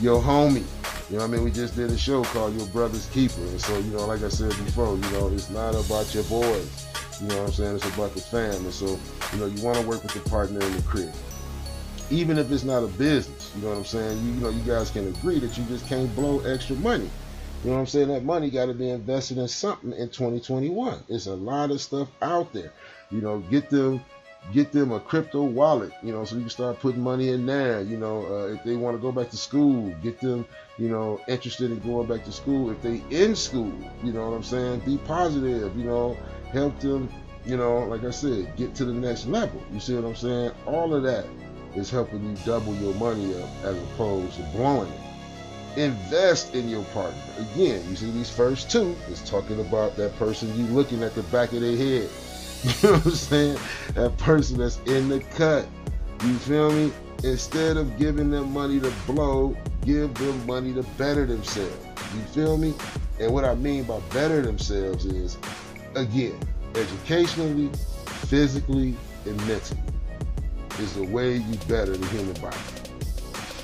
your 0.00 0.20
homie. 0.20 0.64
You 1.10 1.16
know 1.16 1.22
what 1.22 1.24
I 1.24 1.26
mean? 1.28 1.44
We 1.44 1.50
just 1.50 1.76
did 1.76 1.90
a 1.90 1.98
show 1.98 2.24
called 2.24 2.56
Your 2.56 2.66
Brother's 2.68 3.06
Keeper. 3.06 3.40
And 3.40 3.60
so, 3.60 3.78
you 3.78 3.90
know, 3.92 4.06
like 4.06 4.22
I 4.22 4.28
said 4.28 4.50
before, 4.50 4.96
you 4.96 5.10
know, 5.12 5.28
it's 5.28 5.50
not 5.50 5.74
about 5.74 6.12
your 6.14 6.24
boys. 6.24 6.86
You 7.20 7.28
know 7.28 7.36
what 7.38 7.46
I'm 7.48 7.52
saying? 7.52 7.76
It's 7.76 7.94
about 7.94 8.14
the 8.14 8.20
family. 8.20 8.70
So, 8.70 8.98
you 9.32 9.38
know, 9.38 9.46
you 9.46 9.62
want 9.62 9.78
to 9.78 9.86
work 9.86 10.02
with 10.02 10.14
your 10.14 10.24
partner 10.24 10.60
in 10.60 10.76
the 10.76 10.82
crib. 10.82 11.12
Even 12.10 12.38
if 12.38 12.50
it's 12.50 12.64
not 12.64 12.82
a 12.82 12.86
business, 12.86 13.52
you 13.54 13.62
know 13.62 13.68
what 13.68 13.78
I'm 13.78 13.84
saying? 13.84 14.24
You, 14.24 14.32
you 14.32 14.40
know, 14.40 14.50
you 14.50 14.62
guys 14.62 14.90
can 14.90 15.08
agree 15.08 15.38
that 15.40 15.58
you 15.58 15.64
just 15.64 15.86
can't 15.86 16.14
blow 16.14 16.40
extra 16.40 16.76
money. 16.76 17.10
You 17.62 17.70
know 17.70 17.74
what 17.74 17.80
I'm 17.80 17.86
saying? 17.86 18.08
That 18.08 18.24
money 18.24 18.50
got 18.50 18.66
to 18.66 18.74
be 18.74 18.88
invested 18.88 19.38
in 19.38 19.48
something 19.48 19.92
in 19.92 20.08
2021. 20.08 21.02
It's 21.08 21.26
a 21.26 21.34
lot 21.34 21.70
of 21.70 21.80
stuff 21.80 22.08
out 22.22 22.52
there. 22.52 22.72
You 23.10 23.20
know, 23.20 23.40
get 23.50 23.68
them 23.68 24.00
get 24.52 24.72
them 24.72 24.92
a 24.92 25.00
crypto 25.00 25.42
wallet, 25.42 25.92
you 26.02 26.12
know, 26.12 26.24
so 26.24 26.34
you 26.34 26.42
can 26.42 26.50
start 26.50 26.80
putting 26.80 27.02
money 27.02 27.28
in 27.28 27.44
there. 27.44 27.82
You 27.82 27.98
know, 27.98 28.24
uh, 28.26 28.54
if 28.54 28.64
they 28.64 28.76
want 28.76 28.96
to 28.96 29.00
go 29.00 29.12
back 29.12 29.30
to 29.30 29.36
school, 29.36 29.94
get 30.02 30.20
them, 30.20 30.46
you 30.78 30.88
know, 30.88 31.20
interested 31.28 31.70
in 31.70 31.78
going 31.80 32.06
back 32.06 32.24
to 32.24 32.32
school. 32.32 32.70
If 32.70 32.80
they 32.80 33.02
in 33.10 33.36
school, 33.36 33.72
you 34.02 34.12
know 34.12 34.30
what 34.30 34.36
I'm 34.36 34.42
saying? 34.42 34.80
Be 34.80 34.98
positive, 34.98 35.76
you 35.76 35.84
know, 35.84 36.16
help 36.50 36.78
them, 36.80 37.10
you 37.44 37.56
know, 37.56 37.80
like 37.80 38.04
I 38.04 38.10
said, 38.10 38.56
get 38.56 38.74
to 38.76 38.84
the 38.84 38.92
next 38.92 39.26
level. 39.26 39.62
You 39.72 39.80
see 39.80 39.94
what 39.94 40.04
I'm 40.04 40.16
saying? 40.16 40.52
All 40.66 40.94
of 40.94 41.02
that 41.02 41.26
is 41.78 41.90
helping 41.90 42.22
you 42.24 42.36
double 42.44 42.74
your 42.76 42.94
money 42.94 43.34
up 43.40 43.48
as 43.62 43.76
opposed 43.76 44.34
to 44.36 44.42
blowing 44.54 44.90
it. 44.90 45.80
Invest 45.80 46.54
in 46.54 46.68
your 46.68 46.84
partner. 46.86 47.20
Again, 47.38 47.88
you 47.88 47.96
see 47.96 48.10
these 48.10 48.30
first 48.30 48.70
two 48.70 48.96
is 49.08 49.22
talking 49.28 49.60
about 49.60 49.96
that 49.96 50.16
person 50.18 50.48
you 50.58 50.66
looking 50.74 51.02
at 51.02 51.14
the 51.14 51.22
back 51.24 51.52
of 51.52 51.60
their 51.60 51.76
head 51.76 52.10
You 52.64 52.88
know 52.88 52.96
what 52.96 53.06
I'm 53.06 53.12
saying? 53.12 53.58
That 53.94 54.16
person 54.18 54.58
that's 54.58 54.78
in 54.78 55.08
the 55.08 55.20
cut. 55.20 55.66
You 56.24 56.34
feel 56.38 56.72
me? 56.72 56.92
Instead 57.22 57.76
of 57.76 57.96
giving 57.98 58.30
them 58.30 58.52
money 58.52 58.80
to 58.80 58.92
blow, 59.06 59.56
give 59.84 60.12
them 60.14 60.46
money 60.46 60.74
to 60.74 60.82
better 60.96 61.24
themselves. 61.24 61.84
You 62.14 62.22
feel 62.32 62.56
me? 62.56 62.74
And 63.20 63.32
what 63.32 63.44
I 63.44 63.54
mean 63.54 63.84
by 63.84 64.00
better 64.12 64.42
themselves 64.42 65.04
is, 65.04 65.38
again, 65.94 66.38
educationally, 66.74 67.70
physically, 68.26 68.96
and 69.24 69.36
mentally 69.46 69.80
is 70.80 70.94
the 70.94 71.04
way 71.04 71.36
you 71.36 71.56
better 71.68 71.96
the 71.96 72.06
human 72.06 72.40
body. 72.40 72.56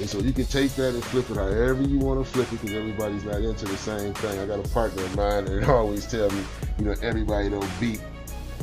And 0.00 0.08
so 0.08 0.18
you 0.18 0.32
can 0.32 0.46
take 0.46 0.74
that 0.74 0.94
and 0.94 1.04
flip 1.04 1.30
it 1.30 1.36
however 1.36 1.82
you 1.82 1.98
want 1.98 2.24
to 2.24 2.30
flip 2.30 2.52
it 2.52 2.60
because 2.60 2.74
everybody's 2.74 3.24
not 3.24 3.36
into 3.36 3.64
the 3.64 3.76
same 3.76 4.12
thing. 4.14 4.40
I 4.40 4.46
got 4.46 4.58
a 4.58 4.68
partner 4.70 5.04
of 5.04 5.16
mine 5.16 5.44
that 5.44 5.68
always 5.68 6.06
tell 6.06 6.30
me, 6.30 6.42
you 6.78 6.86
know, 6.86 6.94
everybody 7.00 7.48
don't 7.48 7.70
beat 7.78 8.00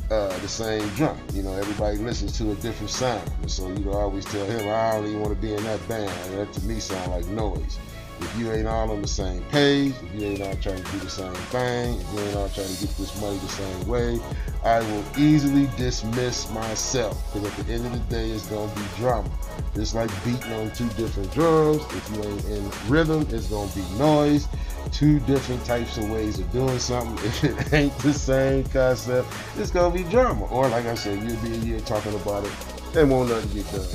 uh, 0.09 0.27
the 0.39 0.47
same 0.47 0.85
drum. 0.89 1.17
You 1.33 1.43
know, 1.43 1.53
everybody 1.53 1.97
listens 1.97 2.37
to 2.39 2.51
a 2.51 2.55
different 2.55 2.89
sound. 2.89 3.31
And 3.41 3.49
so, 3.49 3.69
you 3.69 3.79
know, 3.79 3.93
I 3.93 4.01
always 4.01 4.25
tell 4.25 4.45
him, 4.45 4.67
I 4.67 4.97
don't 4.97 5.07
even 5.07 5.21
want 5.21 5.33
to 5.33 5.41
be 5.41 5.53
in 5.53 5.63
that 5.63 5.87
band. 5.87 6.11
That 6.33 6.51
to 6.51 6.65
me 6.65 6.79
sound 6.79 7.11
like 7.11 7.25
noise. 7.27 7.79
If 8.21 8.37
you 8.37 8.51
ain't 8.51 8.67
all 8.67 8.91
on 8.91 9.01
the 9.01 9.07
same 9.07 9.43
page, 9.45 9.93
if 10.01 10.13
you 10.13 10.27
ain't 10.27 10.41
all 10.41 10.55
trying 10.55 10.83
to 10.83 10.91
do 10.91 10.99
the 10.99 11.09
same 11.09 11.33
thing, 11.33 11.99
if 11.99 12.13
you 12.13 12.19
ain't 12.19 12.35
all 12.35 12.49
trying 12.49 12.67
to 12.67 12.85
get 12.85 12.95
this 12.97 13.19
money 13.21 13.37
the 13.37 13.47
same 13.47 13.87
way, 13.87 14.19
I 14.63 14.79
will 14.79 15.03
easily 15.17 15.67
dismiss 15.77 16.49
myself. 16.51 17.33
Because 17.33 17.59
at 17.59 17.65
the 17.65 17.73
end 17.73 17.85
of 17.85 17.93
the 17.93 18.15
day, 18.15 18.29
it's 18.29 18.47
going 18.47 18.69
to 18.69 18.75
be 18.75 18.85
drama. 18.97 19.29
Just 19.75 19.95
like 19.95 20.09
beating 20.23 20.53
on 20.53 20.71
two 20.71 20.87
different 20.89 21.31
drums. 21.33 21.83
If 21.93 22.11
you 22.15 22.23
ain't 22.23 22.45
in 22.45 22.71
rhythm, 22.87 23.27
it's 23.31 23.47
going 23.47 23.69
to 23.69 23.75
be 23.75 23.85
noise 23.97 24.47
two 24.91 25.19
different 25.21 25.63
types 25.65 25.97
of 25.97 26.09
ways 26.11 26.39
of 26.39 26.51
doing 26.51 26.79
something. 26.79 27.17
If 27.25 27.43
it 27.43 27.73
ain't 27.73 27.97
the 27.99 28.13
same 28.13 28.63
concept, 28.65 29.27
it's 29.57 29.71
gonna 29.71 29.93
be 29.93 30.03
drama. 30.03 30.45
Or 30.45 30.67
like 30.69 30.85
I 30.85 30.95
said, 30.95 31.21
you'll 31.23 31.41
be 31.41 31.53
a 31.53 31.57
year 31.59 31.79
talking 31.81 32.13
about 32.15 32.45
it 32.45 32.51
and 32.95 33.09
won't 33.09 33.29
nothing 33.29 33.53
get 33.53 33.71
done. 33.71 33.87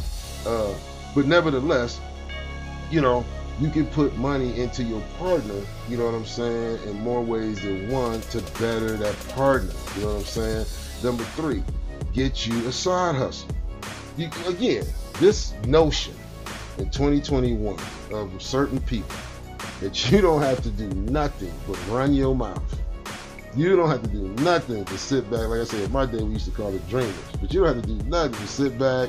Uh, 0.46 0.74
but 1.14 1.26
nevertheless, 1.26 2.00
you 2.90 3.00
know, 3.00 3.24
you 3.58 3.70
can 3.70 3.86
put 3.86 4.16
money 4.16 4.60
into 4.60 4.82
your 4.82 5.00
partner, 5.18 5.60
you 5.88 5.96
know 5.96 6.04
what 6.04 6.14
I'm 6.14 6.26
saying, 6.26 6.78
in 6.84 7.00
more 7.00 7.22
ways 7.22 7.62
than 7.62 7.88
one 7.90 8.20
to 8.20 8.40
better 8.60 8.96
that 8.96 9.28
partner. 9.30 9.72
You 9.96 10.02
know 10.02 10.08
what 10.08 10.20
I'm 10.20 10.24
saying? 10.24 10.66
Number 11.02 11.24
three, 11.24 11.62
get 12.12 12.46
you 12.46 12.66
a 12.66 12.72
side 12.72 13.16
hustle. 13.16 13.48
You, 14.16 14.28
again, 14.46 14.84
this 15.18 15.54
notion 15.66 16.14
in 16.78 16.90
2021 16.90 17.78
of 18.12 18.42
certain 18.42 18.80
people 18.80 19.16
that 19.80 20.10
you 20.10 20.20
don't 20.20 20.42
have 20.42 20.62
to 20.62 20.70
do 20.70 20.88
nothing 20.88 21.52
but 21.66 21.78
run 21.88 22.12
your 22.14 22.34
mouth. 22.34 22.62
You 23.54 23.74
don't 23.74 23.88
have 23.88 24.02
to 24.02 24.08
do 24.08 24.28
nothing 24.44 24.84
to 24.84 24.98
sit 24.98 25.30
back. 25.30 25.48
Like 25.48 25.60
I 25.60 25.64
said, 25.64 25.90
my 25.90 26.04
day 26.04 26.22
we 26.22 26.34
used 26.34 26.44
to 26.44 26.50
call 26.50 26.74
it 26.74 26.86
dreamers, 26.90 27.14
but 27.40 27.54
you 27.54 27.60
don't 27.64 27.74
have 27.74 27.84
to 27.84 27.90
do 27.90 28.02
nothing 28.08 28.34
to 28.34 28.46
sit 28.46 28.78
back, 28.78 29.08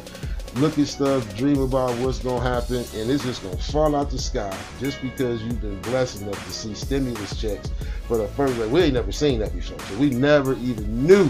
look 0.56 0.78
at 0.80 0.88
stuff, 0.88 1.36
dream 1.38 1.62
about 1.62 1.96
what's 2.00 2.20
gonna 2.20 2.42
happen, 2.42 2.84
and 2.96 3.12
it's 3.12 3.24
just 3.24 3.44
gonna 3.44 3.58
fall 3.58 3.96
out 3.96 4.10
the 4.10 4.18
sky 4.18 4.56
just 4.80 5.02
because 5.02 5.42
you've 5.44 5.62
been 5.62 5.80
blessed 5.82 6.22
enough 6.22 6.44
to 6.46 6.52
see 6.52 6.74
stimulus 6.74 7.40
checks 7.40 7.70
for 8.08 8.18
the 8.18 8.28
first. 8.30 8.58
Like 8.58 8.72
we 8.72 8.82
ain't 8.82 8.94
never 8.94 9.12
seen 9.12 9.40
that 9.40 9.54
before, 9.54 9.80
so 9.80 9.98
we 9.98 10.10
never 10.10 10.54
even 10.54 11.06
knew 11.06 11.30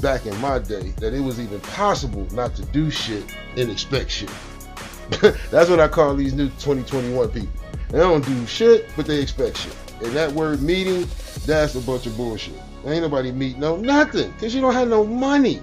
back 0.00 0.26
in 0.26 0.38
my 0.40 0.58
day 0.58 0.92
that 0.98 1.14
it 1.14 1.20
was 1.20 1.40
even 1.40 1.60
possible 1.60 2.26
not 2.32 2.54
to 2.56 2.64
do 2.66 2.90
shit 2.90 3.24
and 3.56 3.70
expect 3.70 4.10
shit. 4.10 4.30
That's 5.50 5.70
what 5.70 5.80
I 5.80 5.88
call 5.88 6.14
these 6.14 6.34
new 6.34 6.48
2021 6.48 7.30
people. 7.30 7.48
They 7.90 7.98
don't 7.98 8.24
do 8.24 8.46
shit, 8.46 8.88
but 8.96 9.06
they 9.06 9.20
expect 9.20 9.58
shit. 9.58 9.76
And 10.02 10.12
that 10.12 10.32
word 10.32 10.60
meeting, 10.60 11.08
that's 11.46 11.74
a 11.76 11.80
bunch 11.80 12.06
of 12.06 12.16
bullshit. 12.16 12.54
Ain't 12.84 13.02
nobody 13.02 13.32
meet 13.32 13.56
no 13.56 13.76
nothing, 13.76 14.30
because 14.32 14.54
you 14.54 14.60
don't 14.60 14.74
have 14.74 14.88
no 14.88 15.04
money. 15.04 15.62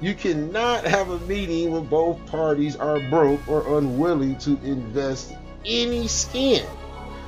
You 0.00 0.14
cannot 0.14 0.84
have 0.84 1.10
a 1.10 1.18
meeting 1.20 1.72
when 1.72 1.84
both 1.84 2.24
parties 2.24 2.74
are 2.74 2.98
broke 3.10 3.46
or 3.46 3.78
unwilling 3.78 4.38
to 4.38 4.52
invest 4.64 5.34
any 5.66 6.08
skin. 6.08 6.64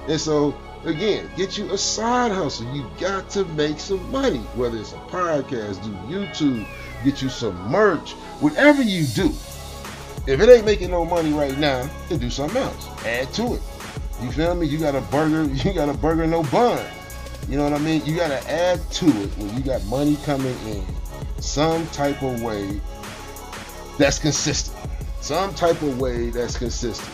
And 0.08 0.18
so, 0.18 0.56
again, 0.86 1.28
get 1.36 1.58
you 1.58 1.70
a 1.70 1.76
side 1.76 2.32
hustle. 2.32 2.74
You 2.74 2.90
got 2.98 3.28
to 3.30 3.44
make 3.44 3.78
some 3.78 4.10
money, 4.10 4.38
whether 4.56 4.78
it's 4.78 4.94
a 4.94 4.96
podcast, 4.96 5.84
do 5.84 5.90
YouTube, 6.10 6.66
get 7.04 7.20
you 7.20 7.28
some 7.28 7.54
merch, 7.70 8.12
whatever 8.40 8.82
you 8.82 9.04
do. 9.04 9.28
If 10.26 10.40
it 10.40 10.48
ain't 10.48 10.64
making 10.64 10.92
no 10.92 11.04
money 11.04 11.34
right 11.34 11.58
now, 11.58 11.86
then 12.08 12.20
do 12.20 12.30
something 12.30 12.62
else. 12.62 12.88
Add 13.04 13.34
to 13.34 13.54
it. 13.54 13.62
You 14.22 14.32
feel 14.32 14.54
me? 14.54 14.66
You 14.66 14.78
got 14.78 14.94
a 14.94 15.02
burger, 15.02 15.44
you 15.52 15.74
got 15.74 15.90
a 15.90 15.94
burger, 15.94 16.26
no 16.26 16.42
bun. 16.44 16.82
You 17.50 17.58
know 17.58 17.64
what 17.64 17.74
I 17.74 17.78
mean? 17.80 18.02
You 18.06 18.16
got 18.16 18.28
to 18.28 18.50
add 18.50 18.80
to 18.92 19.06
it 19.06 19.28
when 19.36 19.54
you 19.54 19.62
got 19.62 19.84
money 19.84 20.16
coming 20.24 20.56
in 20.66 20.86
some 21.42 21.86
type 21.88 22.22
of 22.22 22.42
way 22.42 22.80
that's 23.98 24.18
consistent. 24.18 24.78
Some 25.20 25.54
type 25.54 25.80
of 25.82 26.00
way 26.00 26.30
that's 26.30 26.56
consistent. 26.56 27.10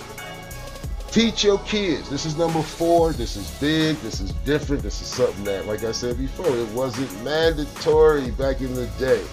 Teach 1.11 1.43
your 1.43 1.59
kids. 1.61 2.11
This 2.11 2.27
is 2.27 2.37
number 2.37 2.63
four. 2.63 3.13
This 3.13 3.37
is 3.37 3.51
big. 3.53 3.97
This 3.97 4.21
is 4.21 4.33
different. 4.45 4.83
This 4.83 5.01
is 5.01 5.09
something 5.09 5.45
that, 5.45 5.67
like 5.67 5.83
I 5.83 5.93
said 5.93 6.19
before, 6.19 6.55
it 6.55 6.69
wasn't 6.73 7.25
mandatory 7.25 8.31
back 8.33 8.61
in 8.61 8.75
the 8.75 8.87
day. 8.99 9.25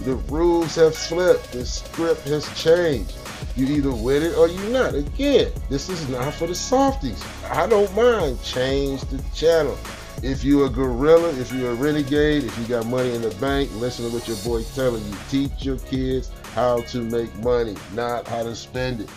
The 0.00 0.16
rules 0.16 0.74
have 0.74 0.94
flipped. 0.94 1.52
The 1.52 1.64
script 1.64 2.26
has 2.28 2.48
changed. 2.60 3.16
You 3.54 3.66
either 3.66 3.92
with 3.92 4.22
it 4.22 4.36
or 4.36 4.48
you're 4.48 4.70
not. 4.70 4.94
Again, 4.94 5.52
this 5.68 5.88
is 5.88 6.08
not 6.08 6.34
for 6.34 6.46
the 6.46 6.54
softies. 6.54 7.24
I 7.44 7.66
don't 7.66 7.94
mind. 7.94 8.42
Change 8.42 9.02
the 9.02 9.22
channel. 9.34 9.78
If 10.22 10.44
you're 10.44 10.66
a 10.66 10.68
gorilla, 10.68 11.30
if 11.40 11.50
you're 11.50 11.70
a 11.70 11.74
renegade, 11.74 12.44
if 12.44 12.58
you 12.58 12.66
got 12.66 12.84
money 12.84 13.14
in 13.14 13.22
the 13.22 13.34
bank, 13.36 13.70
listen 13.76 14.04
to 14.06 14.14
what 14.14 14.28
your 14.28 14.36
boy's 14.44 14.74
telling 14.74 15.02
you. 15.02 15.16
Teach 15.30 15.64
your 15.64 15.78
kids 15.78 16.30
how 16.54 16.82
to 16.82 16.98
make 16.98 17.34
money, 17.36 17.74
not 17.94 18.28
how 18.28 18.42
to 18.42 18.54
spend 18.54 19.00
it. 19.00 19.08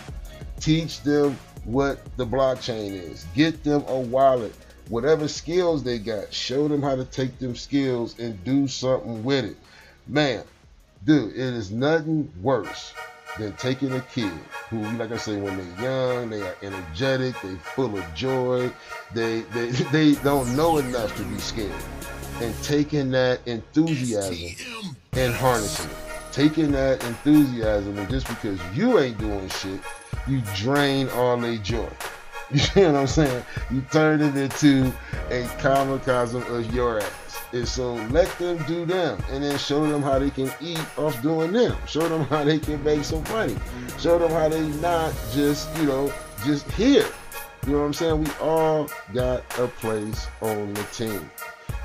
Teach 0.60 1.02
them 1.02 1.38
what 1.64 1.98
the 2.16 2.24
blockchain 2.24 2.92
is. 2.92 3.26
Get 3.34 3.62
them 3.62 3.84
a 3.86 3.98
wallet. 3.98 4.54
Whatever 4.88 5.28
skills 5.28 5.82
they 5.82 5.98
got, 5.98 6.32
show 6.32 6.68
them 6.68 6.80
how 6.80 6.96
to 6.96 7.04
take 7.04 7.38
them 7.38 7.54
skills 7.54 8.18
and 8.18 8.42
do 8.42 8.66
something 8.66 9.22
with 9.22 9.44
it. 9.44 9.56
Man, 10.06 10.42
dude, 11.04 11.32
it 11.32 11.38
is 11.38 11.70
nothing 11.70 12.32
worse 12.40 12.94
than 13.38 13.52
taking 13.54 13.92
a 13.92 14.00
kid 14.00 14.32
who, 14.70 14.82
like 14.96 15.12
I 15.12 15.16
say, 15.16 15.36
when 15.36 15.56
they're 15.56 15.82
young, 15.82 16.30
they 16.30 16.42
are 16.42 16.56
energetic, 16.62 17.34
they 17.42 17.54
full 17.56 17.96
of 17.98 18.14
joy, 18.14 18.70
they 19.12 19.40
they 19.52 19.70
they 19.92 20.14
don't 20.16 20.54
know 20.56 20.78
enough 20.78 21.16
to 21.16 21.22
be 21.24 21.38
scared, 21.38 21.72
and 22.40 22.54
taking 22.62 23.10
that 23.12 23.40
enthusiasm 23.46 24.96
and 25.12 25.34
harnessing 25.34 25.90
it. 25.90 25.96
Taking 26.32 26.72
that 26.72 27.04
enthusiasm 27.04 27.96
and 27.96 28.10
just 28.10 28.26
because 28.26 28.58
you 28.74 28.98
ain't 28.98 29.18
doing 29.18 29.48
shit, 29.50 29.80
you 30.26 30.42
drain 30.56 31.08
all 31.10 31.36
their 31.36 31.56
joy. 31.58 31.88
You 32.50 32.58
see 32.58 32.84
what 32.84 32.94
I'm 32.94 33.06
saying? 33.06 33.42
You 33.70 33.80
turn 33.90 34.20
it 34.20 34.36
into 34.36 34.92
a 35.30 35.44
kamikaze 35.58 36.34
of 36.34 36.74
your 36.74 37.00
ass. 37.00 37.23
And 37.54 37.68
so 37.68 37.96
um, 37.96 38.10
let 38.10 38.28
them 38.40 38.58
do 38.66 38.84
them 38.84 39.22
and 39.30 39.44
then 39.44 39.56
show 39.58 39.86
them 39.86 40.02
how 40.02 40.18
they 40.18 40.30
can 40.30 40.50
eat 40.60 40.84
off 40.98 41.22
doing 41.22 41.52
them. 41.52 41.76
Show 41.86 42.08
them 42.08 42.24
how 42.24 42.42
they 42.42 42.58
can 42.58 42.82
make 42.82 43.04
some 43.04 43.22
money. 43.24 43.56
Show 44.00 44.18
them 44.18 44.32
how 44.32 44.48
they 44.48 44.66
not 44.80 45.14
just, 45.32 45.74
you 45.78 45.84
know, 45.84 46.12
just 46.44 46.68
here. 46.72 47.06
You 47.64 47.72
know 47.72 47.78
what 47.78 47.84
I'm 47.84 47.94
saying? 47.94 48.24
We 48.24 48.30
all 48.40 48.90
got 49.12 49.44
a 49.60 49.68
place 49.68 50.26
on 50.40 50.74
the 50.74 50.82
team. 50.92 51.30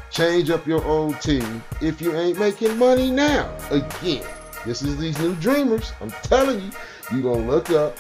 Change 0.09 0.49
up 0.49 0.65
your 0.65 0.83
old 0.85 1.21
team 1.21 1.63
if 1.81 2.01
you 2.01 2.15
ain't 2.15 2.39
making 2.39 2.75
money 2.79 3.11
now. 3.11 3.55
Again, 3.69 4.25
this 4.65 4.81
is 4.81 4.97
these 4.97 5.19
new 5.19 5.35
dreamers. 5.35 5.93
I'm 6.01 6.09
telling 6.23 6.61
you, 6.61 6.71
you 7.11 7.21
gonna 7.21 7.45
look 7.45 7.69
up 7.69 7.95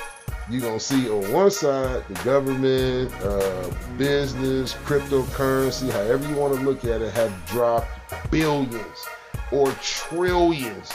you're 0.49 0.61
going 0.61 0.79
to 0.79 0.83
see 0.83 1.09
on 1.09 1.31
one 1.31 1.51
side 1.51 2.03
the 2.07 2.23
government, 2.23 3.13
uh, 3.21 3.69
business, 3.97 4.73
cryptocurrency, 4.85 5.89
however 5.91 6.27
you 6.27 6.35
want 6.35 6.55
to 6.55 6.61
look 6.61 6.83
at 6.85 7.01
it, 7.01 7.13
have 7.13 7.33
dropped 7.47 7.87
billions 8.31 9.05
or 9.51 9.71
trillions. 9.81 10.91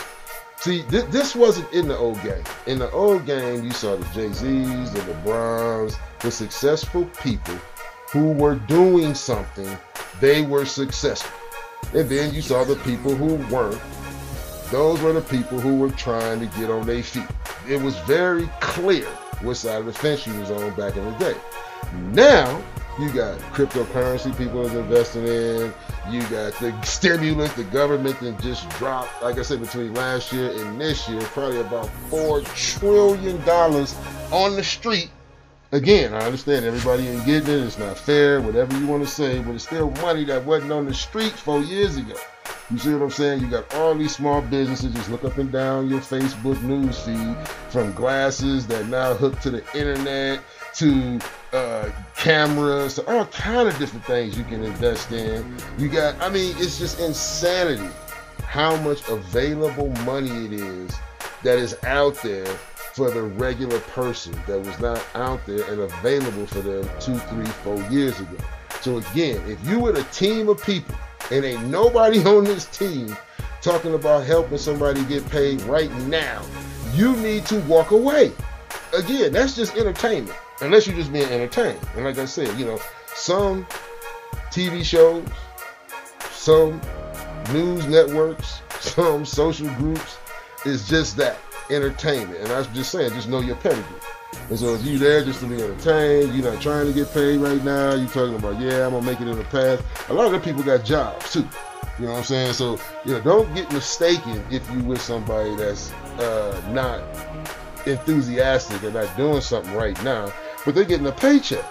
See, 0.58 0.82
th- 0.84 1.06
this 1.06 1.34
wasn't 1.34 1.72
in 1.72 1.88
the 1.88 1.96
old 1.96 2.22
game. 2.22 2.42
In 2.66 2.78
the 2.78 2.90
old 2.90 3.26
game, 3.26 3.64
you 3.64 3.70
saw 3.70 3.96
the 3.96 4.04
Jay 4.14 4.32
Z's, 4.32 4.92
the 4.92 5.00
LeBrons, 5.00 5.96
the 6.20 6.30
successful 6.30 7.04
people 7.22 7.56
who 8.10 8.32
were 8.32 8.54
doing 8.54 9.14
something, 9.14 9.76
they 10.20 10.42
were 10.42 10.64
successful. 10.64 11.38
And 11.92 12.08
then 12.08 12.32
you 12.32 12.42
saw 12.42 12.64
the 12.64 12.76
people 12.76 13.14
who 13.14 13.34
weren't. 13.54 13.80
Those 14.74 15.00
were 15.02 15.12
the 15.12 15.20
people 15.20 15.60
who 15.60 15.76
were 15.76 15.90
trying 15.90 16.40
to 16.40 16.46
get 16.58 16.68
on 16.68 16.84
their 16.84 17.00
feet. 17.00 17.28
It 17.68 17.80
was 17.80 17.96
very 18.00 18.48
clear 18.58 19.04
which 19.40 19.58
side 19.58 19.78
of 19.78 19.86
the 19.86 19.92
fence 19.92 20.26
you 20.26 20.36
was 20.40 20.50
on 20.50 20.74
back 20.74 20.96
in 20.96 21.04
the 21.04 21.12
day. 21.12 21.36
Now 22.10 22.60
you 22.98 23.08
got 23.12 23.38
cryptocurrency 23.52 24.36
people 24.36 24.66
is 24.66 24.74
investing 24.74 25.28
in. 25.28 25.72
You 26.10 26.22
got 26.22 26.54
the 26.54 26.74
stimulus 26.82 27.52
the 27.52 27.62
government 27.62 28.18
that 28.18 28.40
just 28.40 28.68
dropped. 28.70 29.22
Like 29.22 29.38
I 29.38 29.42
said, 29.42 29.60
between 29.60 29.94
last 29.94 30.32
year 30.32 30.50
and 30.50 30.80
this 30.80 31.08
year, 31.08 31.20
probably 31.20 31.60
about 31.60 31.88
four 32.10 32.40
trillion 32.40 33.40
dollars 33.44 33.94
on 34.32 34.56
the 34.56 34.64
street. 34.64 35.12
Again, 35.70 36.14
I 36.14 36.26
understand 36.26 36.64
everybody 36.64 37.06
ain't 37.06 37.24
getting 37.24 37.48
it. 37.48 37.60
It's 37.60 37.78
not 37.78 37.96
fair, 37.96 38.40
whatever 38.40 38.76
you 38.76 38.88
want 38.88 39.04
to 39.04 39.08
say, 39.08 39.40
but 39.40 39.54
it's 39.54 39.66
still 39.66 39.92
money 40.02 40.24
that 40.24 40.44
wasn't 40.44 40.72
on 40.72 40.86
the 40.86 40.94
street 40.94 41.30
four 41.30 41.60
years 41.60 41.96
ago. 41.96 42.16
You 42.70 42.78
see 42.78 42.92
what 42.94 43.02
I'm 43.02 43.10
saying? 43.10 43.42
You 43.42 43.48
got 43.48 43.74
all 43.74 43.94
these 43.94 44.16
small 44.16 44.40
businesses. 44.40 44.94
Just 44.94 45.10
look 45.10 45.24
up 45.24 45.36
and 45.36 45.52
down 45.52 45.90
your 45.90 46.00
Facebook 46.00 46.60
news 46.62 46.98
feed 47.00 47.36
from 47.68 47.92
glasses 47.92 48.66
that 48.68 48.86
now 48.88 49.12
hook 49.14 49.38
to 49.40 49.50
the 49.50 49.78
internet 49.78 50.40
to 50.74 51.20
uh, 51.52 51.90
cameras 52.16 52.94
to 52.94 53.06
all 53.06 53.26
kind 53.26 53.68
of 53.68 53.78
different 53.78 54.04
things 54.06 54.36
you 54.38 54.44
can 54.44 54.64
invest 54.64 55.12
in. 55.12 55.56
You 55.78 55.88
got, 55.88 56.20
I 56.22 56.30
mean, 56.30 56.54
it's 56.58 56.78
just 56.78 57.00
insanity 57.00 57.88
how 58.46 58.76
much 58.76 59.06
available 59.08 59.90
money 60.04 60.46
it 60.46 60.52
is 60.52 60.90
that 61.42 61.58
is 61.58 61.76
out 61.84 62.14
there 62.22 62.46
for 62.94 63.10
the 63.10 63.22
regular 63.22 63.80
person 63.80 64.32
that 64.46 64.58
was 64.58 64.78
not 64.78 65.04
out 65.14 65.44
there 65.44 65.68
and 65.70 65.80
available 65.80 66.46
for 66.46 66.60
them 66.60 66.88
two, 67.00 67.18
three, 67.18 67.44
four 67.46 67.80
years 67.90 68.18
ago. 68.20 68.36
So 68.80 68.98
again, 68.98 69.42
if 69.50 69.64
you 69.68 69.80
were 69.80 69.92
a 69.92 70.02
team 70.04 70.48
of 70.48 70.62
people 70.62 70.94
and 71.30 71.44
ain't 71.44 71.66
nobody 71.66 72.22
on 72.24 72.44
this 72.44 72.66
team 72.66 73.16
talking 73.60 73.94
about 73.94 74.24
helping 74.24 74.58
somebody 74.58 75.02
get 75.04 75.28
paid 75.30 75.60
right 75.62 75.92
now. 76.06 76.42
You 76.92 77.16
need 77.16 77.46
to 77.46 77.60
walk 77.60 77.90
away. 77.90 78.32
Again, 78.96 79.32
that's 79.32 79.56
just 79.56 79.76
entertainment. 79.76 80.36
Unless 80.60 80.86
you're 80.86 80.96
just 80.96 81.12
being 81.12 81.28
entertained. 81.28 81.80
And 81.96 82.04
like 82.04 82.18
I 82.18 82.26
said, 82.26 82.56
you 82.58 82.64
know, 82.64 82.78
some 83.14 83.66
TV 84.50 84.84
shows, 84.84 85.26
some 86.30 86.80
news 87.52 87.86
networks, 87.86 88.60
some 88.80 89.24
social 89.24 89.68
groups 89.74 90.18
is 90.64 90.88
just 90.88 91.16
that 91.16 91.38
entertainment. 91.70 92.40
And 92.40 92.52
I'm 92.52 92.72
just 92.74 92.92
saying, 92.92 93.12
just 93.12 93.28
know 93.28 93.40
your 93.40 93.56
pedigree. 93.56 94.00
And 94.50 94.58
so 94.58 94.74
if 94.74 94.84
you 94.84 94.98
there 94.98 95.24
just 95.24 95.40
to 95.40 95.46
be 95.46 95.62
entertained, 95.62 96.34
you're 96.34 96.52
not 96.52 96.62
trying 96.62 96.86
to 96.86 96.92
get 96.92 97.12
paid 97.12 97.38
right 97.38 97.62
now, 97.64 97.94
you're 97.94 98.08
talking 98.08 98.36
about, 98.36 98.60
yeah, 98.60 98.86
I'm 98.86 98.92
gonna 98.92 99.06
make 99.06 99.20
it 99.20 99.28
in 99.28 99.36
the 99.36 99.44
past. 99.44 99.82
A 100.08 100.12
lot 100.12 100.26
of 100.26 100.32
the 100.32 100.40
people 100.40 100.62
got 100.62 100.84
jobs 100.84 101.32
too. 101.32 101.48
You 101.98 102.06
know 102.06 102.12
what 102.12 102.18
I'm 102.18 102.24
saying? 102.24 102.52
So, 102.54 102.78
you 103.04 103.12
know, 103.12 103.20
don't 103.20 103.54
get 103.54 103.72
mistaken 103.72 104.44
if 104.50 104.68
you 104.70 104.80
with 104.80 105.00
somebody 105.00 105.54
that's 105.54 105.92
uh, 106.18 106.60
not 106.72 107.02
enthusiastic 107.86 108.82
and 108.82 108.94
not 108.94 109.16
doing 109.16 109.40
something 109.40 109.74
right 109.74 110.02
now, 110.02 110.32
but 110.64 110.74
they're 110.74 110.84
getting 110.84 111.06
a 111.06 111.12
paycheck. 111.12 111.64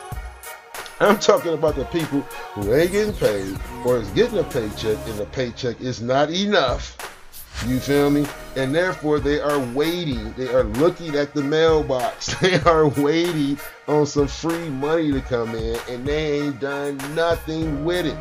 I'm 1.00 1.20
talking 1.20 1.54
about 1.54 1.76
the 1.76 1.86
people 1.86 2.22
who 2.54 2.74
ain't 2.74 2.92
getting 2.92 3.14
paid 3.14 3.60
or 3.86 3.98
is 3.98 4.10
getting 4.12 4.40
a 4.40 4.44
paycheck 4.44 4.98
and 5.08 5.18
the 5.18 5.26
paycheck 5.26 5.82
is 5.82 6.02
not 6.02 6.30
enough 6.30 7.13
you 7.68 7.80
feel 7.80 8.10
me? 8.10 8.26
And 8.56 8.74
therefore, 8.76 9.20
they 9.20 9.40
are 9.40 9.60
waiting. 9.74 10.34
They 10.34 10.54
are 10.54 10.64
looking 10.64 11.16
at 11.16 11.34
the 11.34 11.44
mailbox. 11.44 12.36
They 12.42 12.60
are 12.62 12.88
waiting 12.90 13.58
on 13.88 14.06
some 14.06 14.28
free 14.28 14.70
money 14.70 15.12
to 15.12 15.22
come 15.22 15.56
in, 15.56 15.80
and 15.90 16.06
they 16.06 16.42
ain't 16.42 16.60
done 16.60 16.98
nothing 17.16 17.86
with 17.86 18.06
it. 18.06 18.18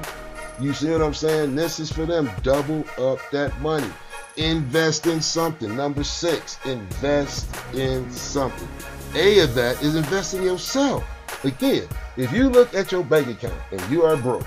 You 0.61 0.73
see 0.73 0.91
what 0.91 1.03
I'm 1.03 1.15
saying? 1.15 1.57
This 1.57 1.81
is 1.81 1.91
for 1.91 2.07
them. 2.07 2.31
Double 2.43 2.85
up 2.99 3.19
that 3.33 3.59
money. 3.61 3.91
Invest 4.37 5.07
in 5.07 5.21
something. 5.21 5.75
Number 5.77 6.05
six, 6.05 6.59
invest 6.65 7.49
in 7.75 8.11
something. 8.13 8.69
A 9.15 9.41
of 9.41 9.55
that 9.55 9.83
is 9.83 9.97
invest 9.97 10.35
in 10.35 10.43
yourself. 10.43 11.05
Again, 11.45 11.89
if 12.17 12.33
you 12.33 12.49
look 12.49 12.73
at 12.75 12.93
your 12.93 13.03
bank 13.03 13.27
account 13.29 13.61
and 13.73 13.81
you 13.91 14.05
are 14.05 14.17
broke, 14.17 14.47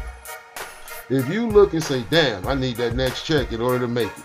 if 1.10 1.28
you 1.30 1.48
look 1.48 1.74
and 1.74 1.84
say, 1.84 2.04
damn, 2.10 2.48
I 2.48 2.56
need 2.56 2.78
that 2.78 2.96
next 2.96 3.26
check 3.26 3.52
in 3.52 3.62
order 3.62 3.80
to 3.80 3.88
make 3.88 4.08
it, 4.08 4.24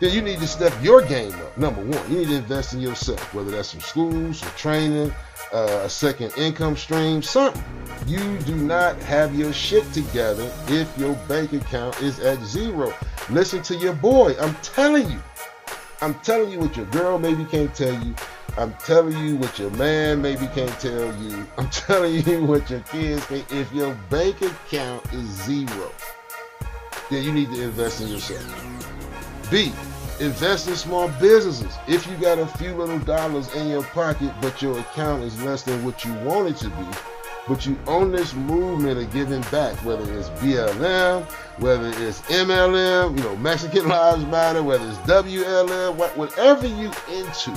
then 0.00 0.12
you 0.12 0.20
need 0.20 0.38
to 0.40 0.46
step 0.46 0.72
your 0.82 1.02
game 1.02 1.32
up. 1.32 1.56
Number 1.56 1.82
one, 1.82 2.10
you 2.10 2.18
need 2.18 2.28
to 2.28 2.36
invest 2.36 2.74
in 2.74 2.80
yourself, 2.80 3.32
whether 3.34 3.50
that's 3.50 3.70
some 3.70 3.80
schools, 3.80 4.40
some 4.40 4.50
training, 4.56 5.12
uh, 5.52 5.82
a 5.84 5.88
second 5.88 6.32
income 6.36 6.76
stream, 6.76 7.22
something. 7.22 7.62
You 8.06 8.38
do 8.40 8.54
not 8.54 8.96
have 9.02 9.34
your 9.34 9.52
shit 9.52 9.90
together 9.92 10.52
if 10.68 10.96
your 10.98 11.14
bank 11.28 11.52
account 11.52 12.00
is 12.02 12.20
at 12.20 12.42
zero. 12.44 12.92
Listen 13.30 13.62
to 13.64 13.76
your 13.76 13.94
boy. 13.94 14.34
I'm 14.38 14.54
telling 14.56 15.10
you. 15.10 15.20
I'm 16.02 16.14
telling 16.16 16.50
you 16.50 16.60
what 16.60 16.76
your 16.76 16.86
girl 16.86 17.18
maybe 17.18 17.44
can't 17.46 17.74
tell 17.74 17.94
you. 18.04 18.14
I'm 18.58 18.74
telling 18.74 19.18
you 19.18 19.36
what 19.36 19.58
your 19.58 19.70
man 19.72 20.20
maybe 20.22 20.46
can't 20.48 20.78
tell 20.78 21.14
you. 21.22 21.46
I'm 21.58 21.70
telling 21.70 22.22
you 22.26 22.44
what 22.44 22.68
your 22.68 22.80
kids 22.80 23.24
can. 23.26 23.44
If 23.50 23.72
your 23.72 23.94
bank 24.10 24.42
account 24.42 25.12
is 25.12 25.26
zero, 25.44 25.90
then 27.10 27.24
you 27.24 27.32
need 27.32 27.50
to 27.52 27.62
invest 27.62 28.00
in 28.02 28.08
yourself. 28.08 28.75
B, 29.50 29.72
invest 30.18 30.66
in 30.66 30.74
small 30.74 31.08
businesses. 31.20 31.72
If 31.86 32.04
you 32.08 32.16
got 32.16 32.38
a 32.38 32.46
few 32.58 32.74
little 32.74 32.98
dollars 33.00 33.54
in 33.54 33.68
your 33.68 33.84
pocket, 33.84 34.32
but 34.40 34.60
your 34.60 34.76
account 34.80 35.22
is 35.22 35.40
less 35.42 35.62
than 35.62 35.84
what 35.84 36.04
you 36.04 36.12
want 36.14 36.48
it 36.48 36.56
to 36.58 36.68
be, 36.70 36.86
but 37.46 37.64
you 37.64 37.78
own 37.86 38.10
this 38.10 38.34
movement 38.34 38.98
of 38.98 39.12
giving 39.12 39.42
back, 39.42 39.76
whether 39.84 40.02
it's 40.18 40.30
BLM, 40.40 41.22
whether 41.60 41.88
it's 42.04 42.20
MLM, 42.22 43.16
you 43.16 43.22
know, 43.22 43.36
Mexican 43.36 43.86
Lives 43.88 44.24
Matter, 44.24 44.64
whether 44.64 44.88
it's 44.88 44.98
WLM, 44.98 46.16
whatever 46.16 46.66
you 46.66 46.90
into. 47.08 47.52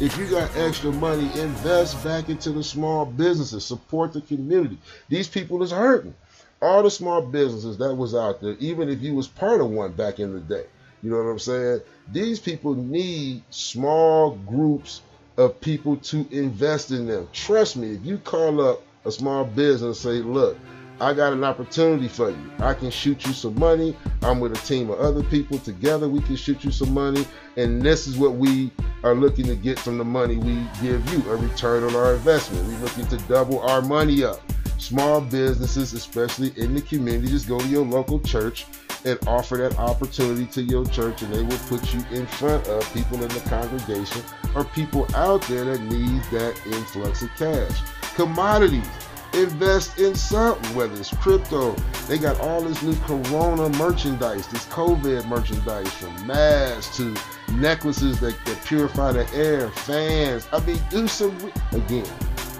If 0.00 0.16
you 0.18 0.26
got 0.26 0.56
extra 0.56 0.90
money, 0.90 1.26
invest 1.40 2.02
back 2.02 2.28
into 2.28 2.50
the 2.50 2.64
small 2.64 3.04
businesses, 3.06 3.64
support 3.64 4.12
the 4.12 4.22
community. 4.22 4.78
These 5.08 5.28
people 5.28 5.62
is 5.62 5.70
hurting. 5.70 6.14
All 6.60 6.82
the 6.82 6.90
small 6.90 7.22
businesses 7.22 7.78
that 7.78 7.94
was 7.94 8.16
out 8.16 8.40
there, 8.40 8.56
even 8.58 8.88
if 8.88 9.00
you 9.02 9.14
was 9.14 9.28
part 9.28 9.60
of 9.60 9.70
one 9.70 9.92
back 9.92 10.18
in 10.18 10.34
the 10.34 10.40
day 10.40 10.64
you 11.02 11.10
know 11.10 11.18
what 11.18 11.30
I'm 11.30 11.38
saying? 11.38 11.80
These 12.12 12.40
people 12.40 12.74
need 12.74 13.42
small 13.50 14.32
groups 14.46 15.02
of 15.36 15.60
people 15.60 15.96
to 15.96 16.26
invest 16.30 16.90
in 16.90 17.06
them. 17.06 17.28
Trust 17.32 17.76
me, 17.76 17.92
if 17.92 18.04
you 18.04 18.18
call 18.18 18.60
up 18.60 18.82
a 19.04 19.12
small 19.12 19.44
business 19.44 20.04
and 20.04 20.14
say, 20.14 20.22
look, 20.22 20.56
I 21.00 21.14
got 21.14 21.32
an 21.32 21.44
opportunity 21.44 22.08
for 22.08 22.30
you. 22.30 22.50
I 22.58 22.74
can 22.74 22.90
shoot 22.90 23.24
you 23.24 23.32
some 23.32 23.56
money. 23.56 23.96
I'm 24.22 24.40
with 24.40 24.52
a 24.52 24.66
team 24.66 24.90
of 24.90 24.98
other 24.98 25.22
people. 25.22 25.58
Together, 25.60 26.08
we 26.08 26.20
can 26.20 26.34
shoot 26.34 26.64
you 26.64 26.72
some 26.72 26.92
money. 26.92 27.24
And 27.56 27.80
this 27.80 28.08
is 28.08 28.18
what 28.18 28.34
we 28.34 28.72
are 29.04 29.14
looking 29.14 29.46
to 29.46 29.54
get 29.54 29.78
from 29.78 29.96
the 29.96 30.04
money 30.04 30.36
we 30.36 30.66
give 30.82 31.08
you 31.12 31.30
a 31.30 31.36
return 31.36 31.84
on 31.84 31.94
our 31.94 32.14
investment. 32.14 32.66
We're 32.66 32.80
looking 32.80 33.06
to 33.06 33.16
double 33.28 33.60
our 33.60 33.80
money 33.80 34.24
up. 34.24 34.40
Small 34.78 35.20
businesses, 35.20 35.92
especially 35.92 36.52
in 36.56 36.74
the 36.74 36.82
community, 36.82 37.28
just 37.28 37.46
go 37.46 37.60
to 37.60 37.66
your 37.68 37.84
local 37.84 38.18
church 38.18 38.66
and 39.08 39.18
offer 39.26 39.56
that 39.56 39.78
opportunity 39.78 40.44
to 40.46 40.62
your 40.62 40.84
church, 40.86 41.22
and 41.22 41.32
they 41.32 41.42
will 41.42 41.58
put 41.68 41.94
you 41.94 42.04
in 42.12 42.26
front 42.26 42.66
of 42.68 42.92
people 42.92 43.22
in 43.22 43.28
the 43.28 43.40
congregation 43.48 44.22
or 44.54 44.64
people 44.64 45.06
out 45.14 45.40
there 45.48 45.64
that 45.64 45.80
need 45.80 46.22
that 46.24 46.54
influx 46.66 47.22
of 47.22 47.34
cash. 47.36 47.80
Commodities. 48.14 48.86
Invest 49.34 49.98
in 49.98 50.14
something, 50.14 50.74
whether 50.74 50.94
it's 50.94 51.14
crypto. 51.16 51.72
They 52.06 52.18
got 52.18 52.40
all 52.40 52.62
this 52.62 52.82
new 52.82 52.96
Corona 53.04 53.68
merchandise, 53.76 54.46
this 54.48 54.64
COVID 54.66 55.26
merchandise, 55.26 55.92
from 55.92 56.26
masks 56.26 56.96
to 56.96 57.14
necklaces 57.52 58.20
that, 58.20 58.34
that 58.46 58.64
purify 58.64 59.12
the 59.12 59.30
air, 59.34 59.68
fans. 59.70 60.48
I 60.50 60.60
mean, 60.64 60.78
do 60.90 61.06
some 61.06 61.36
again, 61.72 62.06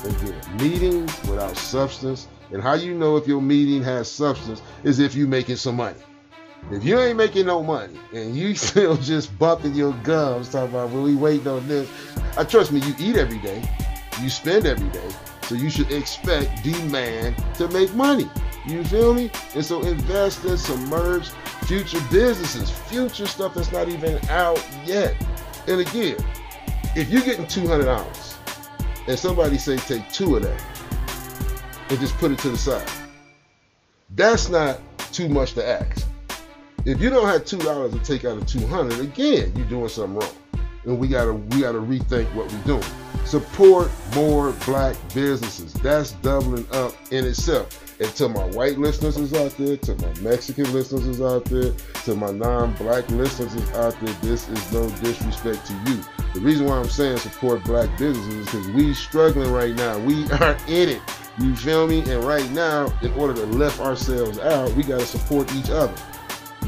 again. 0.05 0.59
Meetings 0.59 1.11
without 1.23 1.57
substance, 1.57 2.29
and 2.53 2.63
how 2.63 2.75
you 2.75 2.95
know 2.95 3.17
if 3.17 3.27
your 3.27 3.41
meeting 3.41 3.83
has 3.83 4.11
substance 4.11 4.61
is 4.85 4.99
if 4.99 5.15
you're 5.15 5.27
making 5.27 5.57
some 5.57 5.77
money. 5.77 5.99
If 6.71 6.85
you 6.85 6.99
ain't 6.99 7.17
making 7.17 7.47
no 7.47 7.63
money 7.63 7.99
and 8.13 8.37
you 8.37 8.55
still 8.57 8.97
just 8.97 9.37
bumping 9.39 9.75
your 9.75 9.93
gums 10.03 10.51
talking 10.51 10.71
about 10.71 10.91
well 10.91 11.03
we 11.03 11.15
waiting 11.15 11.49
on 11.49 11.67
this, 11.67 11.91
I 12.37 12.45
trust 12.45 12.73
me, 12.73 12.81
you 12.81 12.95
eat 12.99 13.17
every 13.17 13.39
day, 13.39 13.63
you 14.21 14.29
spend 14.29 14.67
every 14.67 14.89
day, 14.91 15.09
so 15.43 15.55
you 15.55 15.71
should 15.71 15.91
expect 15.91 16.63
demand 16.63 17.37
to 17.55 17.69
make 17.69 17.95
money. 17.95 18.29
You 18.67 18.85
feel 18.85 19.15
me? 19.15 19.31
And 19.55 19.65
so 19.65 19.81
invest 19.83 20.45
in 20.45 20.59
submerged 20.59 21.33
future 21.65 22.01
businesses, 22.11 22.71
future 22.71 23.27
stuff 23.27 23.55
that's 23.55 23.73
not 23.73 23.89
even 23.89 24.19
out 24.29 24.63
yet. 24.85 25.15
And 25.67 25.81
again, 25.81 26.17
if 26.95 27.09
you're 27.11 27.23
getting 27.23 27.47
$200 27.47 28.37
and 29.07 29.19
somebody 29.19 29.57
say 29.59 29.77
take 29.77 30.11
two 30.11 30.37
of 30.37 30.43
that 30.43 30.63
and 31.89 31.99
just 31.99 32.17
put 32.19 32.31
it 32.31 32.39
to 32.41 32.51
the 32.51 32.59
side, 32.59 32.91
that's 34.15 34.49
not 34.49 34.81
too 35.13 35.29
much 35.29 35.55
to 35.55 35.67
ask. 35.67 36.08
If 36.85 37.01
you 37.01 37.11
don't 37.11 37.27
have 37.27 37.45
two 37.45 37.59
dollars 37.59 37.93
to 37.93 37.99
take 38.01 38.25
out 38.25 38.39
of 38.39 38.47
two 38.47 38.67
hundred, 38.67 39.01
again, 39.01 39.53
you're 39.57 39.67
doing 39.67 39.89
something 39.89 40.19
wrong, 40.19 40.31
and 40.85 40.99
we 40.99 41.09
gotta 41.09 41.35
we 41.35 41.61
gotta 41.61 41.79
rethink 41.79 42.33
what 42.35 42.51
we're 42.53 42.63
doing. 42.65 42.85
Support 43.25 43.91
more 44.15 44.53
black 44.65 44.97
businesses. 45.13 45.75
That's 45.75 46.13
doubling 46.13 46.67
up 46.73 46.95
in 47.11 47.27
itself. 47.27 47.85
And 48.01 48.09
to 48.15 48.29
my 48.29 48.45
white 48.47 48.79
listeners 48.79 49.17
is 49.17 49.35
out 49.35 49.51
there, 49.59 49.77
to 49.77 49.95
my 49.97 50.21
Mexican 50.21 50.73
listeners 50.73 51.07
is 51.07 51.21
out 51.21 51.45
there, 51.47 51.73
to 52.05 52.15
my 52.15 52.31
non-black 52.31 53.11
listeners 53.11 53.55
is 53.55 53.71
out 53.73 53.99
there, 54.01 54.15
this 54.23 54.49
is 54.49 54.73
no 54.73 54.89
disrespect 55.01 55.67
to 55.67 55.73
you. 55.91 56.01
The 56.33 56.41
reason 56.41 56.67
why 56.67 56.79
I'm 56.79 56.89
saying 56.89 57.19
support 57.19 57.65
black 57.65 57.91
businesses 57.99 58.35
is 58.35 58.45
because 58.47 58.69
we 58.69 58.95
struggling 58.95 59.51
right 59.51 59.75
now. 59.75 59.99
We 59.99 60.31
are 60.31 60.57
in 60.69 60.89
it. 60.91 61.03
You 61.41 61.55
feel 61.57 61.89
me? 61.89 62.01
And 62.01 62.23
right 62.23 62.49
now, 62.53 62.87
in 63.03 63.13
order 63.15 63.35
to 63.35 63.45
lift 63.47 63.81
ourselves 63.81 64.39
out, 64.39 64.73
we 64.75 64.85
got 64.85 65.01
to 65.01 65.07
support 65.07 65.53
each 65.55 65.71
other. 65.71 65.95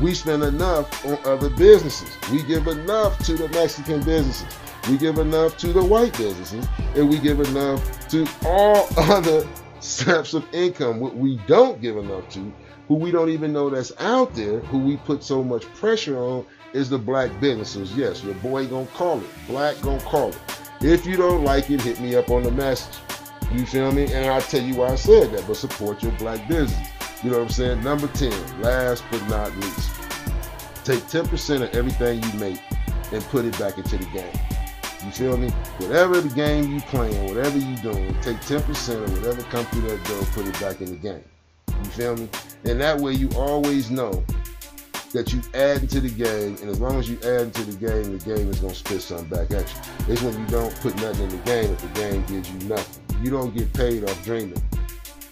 We 0.00 0.14
spend 0.14 0.42
enough 0.42 1.04
on 1.04 1.18
other 1.24 1.50
businesses. 1.50 2.16
We 2.30 2.42
give 2.42 2.66
enough 2.66 3.18
to 3.24 3.34
the 3.34 3.48
Mexican 3.50 4.02
businesses. 4.02 4.46
We 4.88 4.96
give 4.96 5.18
enough 5.18 5.58
to 5.58 5.72
the 5.72 5.84
white 5.84 6.16
businesses. 6.16 6.66
And 6.94 7.08
we 7.10 7.18
give 7.18 7.40
enough 7.40 8.08
to 8.08 8.26
all 8.46 8.88
other 8.96 9.46
steps 9.80 10.32
of 10.32 10.46
income. 10.54 11.00
What 11.00 11.16
we 11.16 11.36
don't 11.46 11.82
give 11.82 11.98
enough 11.98 12.28
to, 12.30 12.52
who 12.88 12.94
we 12.94 13.10
don't 13.10 13.28
even 13.28 13.52
know 13.52 13.68
that's 13.68 13.92
out 14.00 14.34
there, 14.34 14.60
who 14.60 14.78
we 14.78 14.96
put 14.96 15.22
so 15.22 15.44
much 15.44 15.66
pressure 15.74 16.16
on, 16.18 16.46
is 16.72 16.88
the 16.88 16.98
black 16.98 17.30
businesses. 17.40 17.94
Yes, 17.94 18.24
your 18.24 18.34
boy 18.34 18.66
gonna 18.66 18.86
call 18.86 19.20
it. 19.20 19.26
Black 19.48 19.80
gonna 19.82 20.00
call 20.02 20.30
it. 20.30 20.38
If 20.80 21.04
you 21.04 21.16
don't 21.16 21.44
like 21.44 21.68
it, 21.70 21.82
hit 21.82 22.00
me 22.00 22.16
up 22.16 22.30
on 22.30 22.42
the 22.42 22.50
message. 22.50 22.96
You 23.52 23.66
feel 23.66 23.92
me? 23.92 24.04
And 24.12 24.30
I'll 24.30 24.40
tell 24.40 24.62
you 24.62 24.76
why 24.76 24.88
I 24.88 24.94
said 24.94 25.32
that, 25.32 25.46
but 25.46 25.56
support 25.56 26.02
your 26.02 26.12
black 26.12 26.46
business. 26.48 26.88
You 27.22 27.30
know 27.30 27.38
what 27.38 27.44
I'm 27.44 27.50
saying? 27.50 27.82
Number 27.82 28.06
10, 28.08 28.62
last 28.62 29.04
but 29.10 29.26
not 29.28 29.54
least, 29.56 29.90
take 30.84 31.00
10% 31.04 31.62
of 31.62 31.74
everything 31.74 32.22
you 32.22 32.32
make 32.38 32.60
and 33.12 33.22
put 33.24 33.44
it 33.44 33.58
back 33.58 33.76
into 33.76 33.98
the 33.98 34.06
game. 34.06 34.32
You 35.04 35.10
feel 35.10 35.36
me? 35.36 35.48
Whatever 35.78 36.20
the 36.20 36.34
game 36.34 36.72
you 36.72 36.80
playing, 36.82 37.26
whatever 37.26 37.58
you 37.58 37.76
doing, 37.78 38.14
take 38.22 38.38
10% 38.38 39.02
of 39.02 39.18
whatever 39.18 39.42
come 39.44 39.64
through 39.66 39.82
that 39.82 40.04
door, 40.04 40.22
put 40.32 40.46
it 40.46 40.58
back 40.60 40.80
in 40.80 40.86
the 40.86 40.96
game. 40.96 41.24
You 41.68 41.90
feel 41.90 42.16
me? 42.16 42.28
And 42.64 42.80
that 42.80 42.98
way 42.98 43.12
you 43.12 43.28
always 43.36 43.90
know 43.90 44.24
that 45.12 45.32
you 45.32 45.40
add 45.54 45.82
into 45.82 46.00
the 46.00 46.08
game, 46.08 46.56
and 46.60 46.70
as 46.70 46.80
long 46.80 46.98
as 46.98 47.08
you 47.08 47.16
add 47.18 47.42
into 47.42 47.64
the 47.64 47.76
game, 47.86 48.18
the 48.18 48.24
game 48.24 48.48
is 48.48 48.60
gonna 48.60 48.74
spit 48.74 49.02
something 49.02 49.28
back 49.28 49.50
at 49.50 49.68
you. 49.68 50.12
It's 50.12 50.22
when 50.22 50.38
you 50.38 50.46
don't 50.46 50.74
put 50.76 50.94
nothing 50.96 51.24
in 51.24 51.30
the 51.30 51.44
game 51.44 51.70
if 51.70 51.80
the 51.80 52.00
game 52.00 52.24
gives 52.26 52.50
you 52.50 52.68
nothing. 52.68 53.24
You 53.24 53.30
don't 53.30 53.54
get 53.54 53.72
paid 53.72 54.04
off 54.04 54.24
dreaming. 54.24 54.62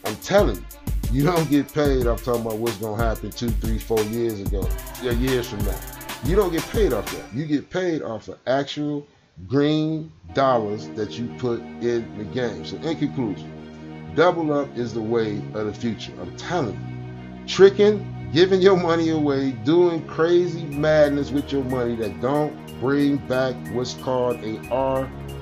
I'm 0.05 0.17
telling 0.17 0.57
you, 0.57 0.65
you 1.11 1.25
don't 1.25 1.49
get 1.49 1.73
paid 1.73 2.07
I'm 2.07 2.17
talking 2.19 2.43
about 2.43 2.59
what's 2.59 2.77
gonna 2.77 3.03
happen 3.03 3.31
two, 3.31 3.49
three, 3.49 3.79
four 3.79 4.01
years 4.03 4.41
ago, 4.41 4.69
yeah, 5.03 5.13
years 5.13 5.49
from 5.49 5.65
now. 5.65 5.79
You 6.25 6.37
don't 6.37 6.53
get 6.53 6.63
paid 6.71 6.93
off 6.93 7.11
that. 7.13 7.35
You 7.35 7.47
get 7.47 7.71
paid 7.71 8.03
off 8.03 8.29
of 8.29 8.39
actual 8.47 9.07
green 9.47 10.13
dollars 10.35 10.89
that 10.91 11.19
you 11.19 11.29
put 11.39 11.61
in 11.61 12.19
the 12.19 12.25
game. 12.25 12.65
So 12.65 12.77
in 12.79 12.97
conclusion, 12.97 14.13
double 14.15 14.53
up 14.53 14.77
is 14.77 14.93
the 14.93 15.01
way 15.01 15.37
of 15.55 15.67
the 15.67 15.73
future. 15.73 16.13
I'm 16.21 16.37
telling 16.37 16.75
you. 16.75 17.47
Tricking, 17.47 18.31
giving 18.33 18.61
your 18.61 18.77
money 18.77 19.11
away, 19.11 19.53
doing 19.65 20.07
crazy 20.07 20.65
madness 20.65 21.31
with 21.31 21.51
your 21.51 21.65
money 21.65 21.95
that 21.97 22.21
don't 22.21 22.55
bring 22.81 23.17
back 23.17 23.55
what's 23.73 23.95
called 23.95 24.37
a 24.45 24.59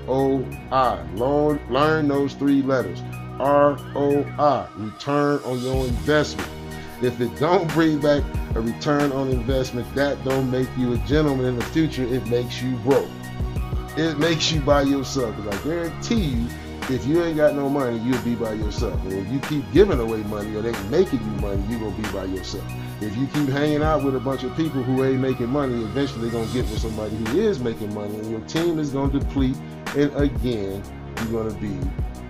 ROI. 0.07 1.05
Learn, 1.15 1.61
learn 1.69 2.09
those 2.09 2.35
three 2.35 2.63
letters. 2.63 3.03
ROI, 3.39 4.67
return 4.77 5.41
on 5.45 5.59
your 5.61 5.87
investment. 5.87 6.49
If 7.03 7.21
it 7.21 7.39
don't 7.39 7.69
bring 7.75 8.01
back 8.01 8.23
a 8.55 8.61
return 8.61 9.13
on 9.13 9.29
investment, 9.29 9.93
that 9.95 10.23
don't 10.25 10.51
make 10.51 10.69
you 10.79 10.95
a 10.95 10.99
gentleman 10.99 11.47
in 11.47 11.59
the 11.59 11.65
future. 11.67 12.05
It 12.05 12.27
makes 12.29 12.63
you 12.63 12.77
broke. 12.77 13.09
It 13.97 14.19
makes 14.19 14.51
you 14.51 14.61
by 14.61 14.83
yourself. 14.83 15.37
Because 15.37 15.61
I 15.61 15.65
guarantee 15.65 16.21
you, 16.21 16.49
if 16.89 17.05
you 17.07 17.23
ain't 17.23 17.37
got 17.37 17.55
no 17.55 17.69
money, 17.69 17.99
you'll 17.99 18.23
be 18.23 18.35
by 18.35 18.53
yourself. 18.53 19.03
And 19.05 19.13
if 19.13 19.29
you 19.31 19.41
keep 19.41 19.71
giving 19.73 20.01
away 20.01 20.23
money 20.23 20.55
or 20.55 20.63
they 20.63 20.73
making 20.89 21.19
you 21.19 21.41
money, 21.41 21.63
you're 21.69 21.81
gonna 21.81 21.97
be 21.97 22.09
by 22.13 22.25
yourself. 22.25 22.65
If 23.01 23.17
you 23.17 23.27
keep 23.27 23.49
hanging 23.49 23.83
out 23.83 24.05
with 24.05 24.17
a 24.17 24.21
bunch 24.21 24.45
of 24.45 24.57
people 24.57 24.83
who 24.83 25.05
ain't 25.05 25.21
making 25.21 25.49
money, 25.49 25.83
eventually 25.83 26.31
they're 26.31 26.41
gonna 26.41 26.53
get 26.53 26.65
with 26.71 26.79
somebody 26.79 27.15
who 27.17 27.41
is 27.41 27.59
making 27.59 27.93
money, 27.93 28.15
and 28.15 28.31
your 28.31 28.41
team 28.43 28.79
is 28.79 28.91
gonna 28.91 29.19
deplete, 29.19 29.57
and 29.97 30.15
again, 30.15 30.83
you're 31.29 31.43
gonna 31.43 31.61
be 31.61 31.79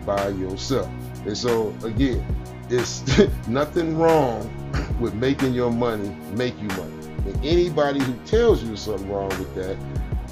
by 0.07 0.29
yourself. 0.29 0.89
And 1.27 1.37
so 1.37 1.75
again, 1.83 2.25
it's 2.71 3.03
nothing 3.49 3.99
wrong 3.99 4.51
with 5.01 5.15
making 5.15 5.53
your 5.53 5.71
money 5.71 6.09
make 6.33 6.59
you 6.61 6.69
money. 6.69 6.93
And 7.27 7.45
anybody 7.45 8.01
who 8.01 8.15
tells 8.25 8.63
you 8.63 8.77
something 8.77 9.11
wrong 9.11 9.29
with 9.31 9.55
that, 9.57 9.77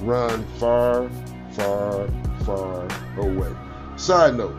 run 0.02 0.44
far, 0.58 1.10
far, 1.52 2.08
far 2.44 2.88
away. 3.18 3.52
Side 3.96 4.36
note, 4.36 4.56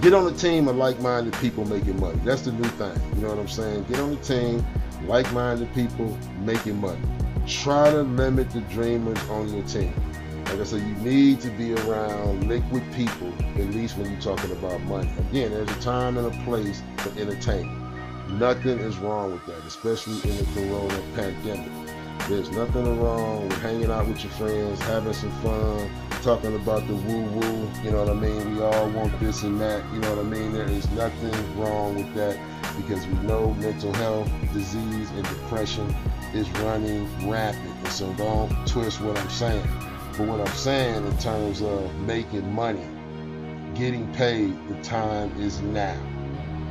get 0.00 0.12
on 0.12 0.32
a 0.32 0.36
team 0.36 0.68
of 0.68 0.76
like-minded 0.76 1.34
people 1.34 1.64
making 1.64 2.00
money. 2.00 2.18
That's 2.24 2.42
the 2.42 2.52
new 2.52 2.64
thing. 2.64 3.00
You 3.14 3.22
know 3.22 3.28
what 3.28 3.38
I'm 3.38 3.48
saying? 3.48 3.84
Get 3.84 4.00
on 4.00 4.12
a 4.12 4.16
team, 4.16 4.64
like-minded 5.06 5.72
people 5.74 6.16
making 6.40 6.80
money. 6.80 7.00
Try 7.46 7.90
to 7.90 8.02
limit 8.02 8.50
the 8.50 8.60
dreamers 8.62 9.18
on 9.28 9.52
your 9.54 9.62
team. 9.64 9.94
Like 10.56 10.68
I 10.68 10.70
said, 10.70 10.88
you 10.88 10.94
need 11.04 11.42
to 11.42 11.50
be 11.50 11.74
around 11.74 12.48
liquid 12.48 12.82
people, 12.94 13.30
at 13.56 13.74
least 13.74 13.98
when 13.98 14.10
you're 14.10 14.20
talking 14.22 14.50
about 14.52 14.80
money. 14.84 15.06
Again, 15.28 15.50
there's 15.50 15.70
a 15.70 15.80
time 15.82 16.16
and 16.16 16.26
a 16.34 16.44
place 16.44 16.82
for 16.96 17.10
entertainment. 17.20 17.78
Nothing 18.30 18.78
is 18.78 18.96
wrong 18.96 19.32
with 19.32 19.44
that, 19.44 19.62
especially 19.66 20.14
in 20.30 20.34
the 20.38 20.44
corona 20.54 21.02
pandemic. 21.14 21.70
There's 22.30 22.50
nothing 22.52 22.98
wrong 22.98 23.46
with 23.46 23.60
hanging 23.60 23.90
out 23.90 24.08
with 24.08 24.24
your 24.24 24.32
friends, 24.32 24.80
having 24.80 25.12
some 25.12 25.30
fun, 25.42 25.90
talking 26.22 26.56
about 26.56 26.88
the 26.88 26.94
woo-woo, 26.94 27.70
you 27.84 27.90
know 27.90 28.04
what 28.06 28.08
I 28.08 28.18
mean? 28.18 28.56
We 28.56 28.62
all 28.62 28.88
want 28.88 29.20
this 29.20 29.42
and 29.42 29.60
that, 29.60 29.84
you 29.92 29.98
know 29.98 30.16
what 30.16 30.24
I 30.24 30.26
mean? 30.26 30.54
There 30.54 30.64
is 30.64 30.90
nothing 30.92 31.60
wrong 31.60 31.96
with 31.96 32.14
that 32.14 32.40
because 32.78 33.06
we 33.06 33.14
know 33.26 33.52
mental 33.52 33.92
health, 33.92 34.30
disease, 34.54 35.10
and 35.10 35.22
depression 35.24 35.94
is 36.32 36.48
running 36.60 37.06
rapid. 37.28 37.60
And 37.60 37.88
so 37.88 38.10
don't 38.14 38.66
twist 38.66 39.02
what 39.02 39.18
I'm 39.18 39.28
saying. 39.28 39.85
But 40.16 40.28
what 40.28 40.40
I'm 40.40 40.56
saying 40.56 41.06
in 41.06 41.18
terms 41.18 41.60
of 41.60 41.94
making 42.00 42.50
money, 42.50 42.86
getting 43.74 44.10
paid, 44.14 44.56
the 44.68 44.82
time 44.82 45.30
is 45.38 45.60
now. 45.60 46.00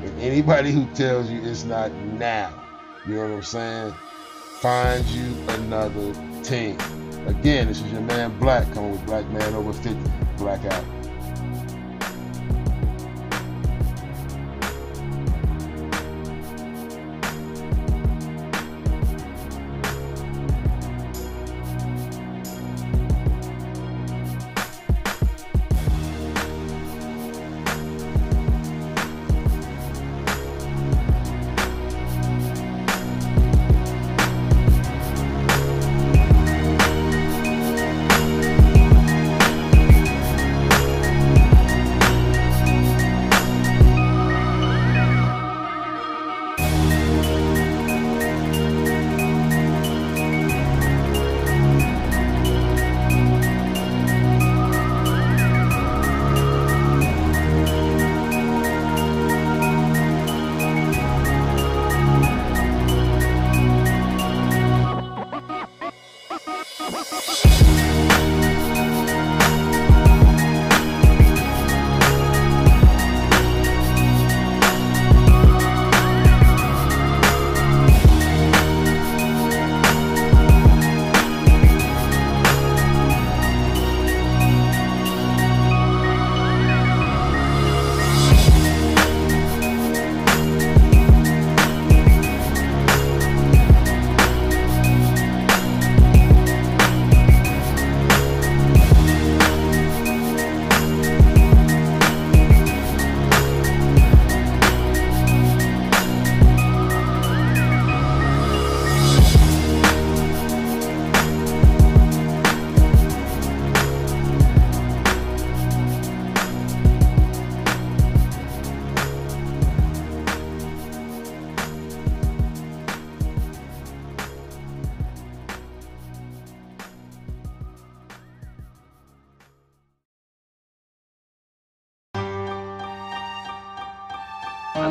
And 0.04 0.20
anybody 0.20 0.72
who 0.72 0.88
tells 0.96 1.30
you 1.30 1.44
it's 1.44 1.64
not 1.64 1.92
now, 1.92 2.64
you 3.08 3.16
know 3.16 3.22
what 3.22 3.32
I'm 3.32 3.44
saying? 3.44 3.94
Find 4.62 5.06
you 5.06 5.36
another 5.50 6.14
team. 6.42 6.78
Again, 7.28 7.68
this 7.68 7.82
is 7.82 7.92
your 7.92 8.02
man 8.02 8.38
Black 8.40 8.72
coming 8.74 8.94
with 8.94 9.06
Black 9.06 9.30
Man 9.30 9.54
Over 9.54 9.74
50. 9.74 9.94
Black 10.38 10.62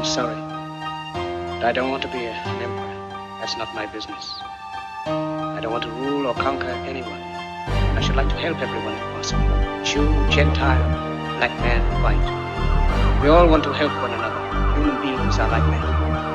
I'm 0.04 0.10
sorry. 0.10 0.36
But 1.14 1.64
I 1.64 1.72
don't 1.72 1.90
want 1.90 2.02
to 2.02 2.08
be 2.08 2.26
an 2.26 2.62
emperor. 2.62 3.38
That's 3.40 3.56
not 3.56 3.74
my 3.74 3.86
business. 3.86 4.38
I 5.06 5.60
don't 5.62 5.72
want 5.72 5.84
to 5.84 5.90
rule 5.92 6.26
or 6.26 6.34
conquer 6.34 6.68
anyone. 6.84 7.22
I 7.96 8.02
should 8.02 8.14
like 8.14 8.28
to 8.28 8.34
help 8.34 8.60
everyone 8.60 8.92
if 8.92 9.00
possible. 9.16 9.48
Jew, 9.82 10.04
Gentile, 10.30 10.84
black 11.38 11.58
man, 11.64 11.80
white. 12.02 13.22
We 13.22 13.30
all 13.30 13.48
want 13.48 13.64
to 13.64 13.72
help 13.72 13.92
one 14.02 14.12
another. 14.12 14.78
Human 14.78 15.00
beings 15.00 15.38
are 15.38 15.48
like 15.48 15.64
that. 15.72 16.33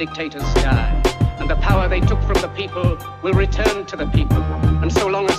Dictators 0.00 0.42
die. 0.54 0.98
And 1.40 1.50
the 1.50 1.56
power 1.56 1.86
they 1.86 2.00
took 2.00 2.22
from 2.22 2.40
the 2.40 2.48
people 2.56 2.96
will 3.22 3.34
return 3.34 3.84
to 3.84 3.96
the 3.96 4.06
people. 4.06 4.42
And 4.82 4.90
so 4.90 5.08
long 5.08 5.28
as 5.28 5.38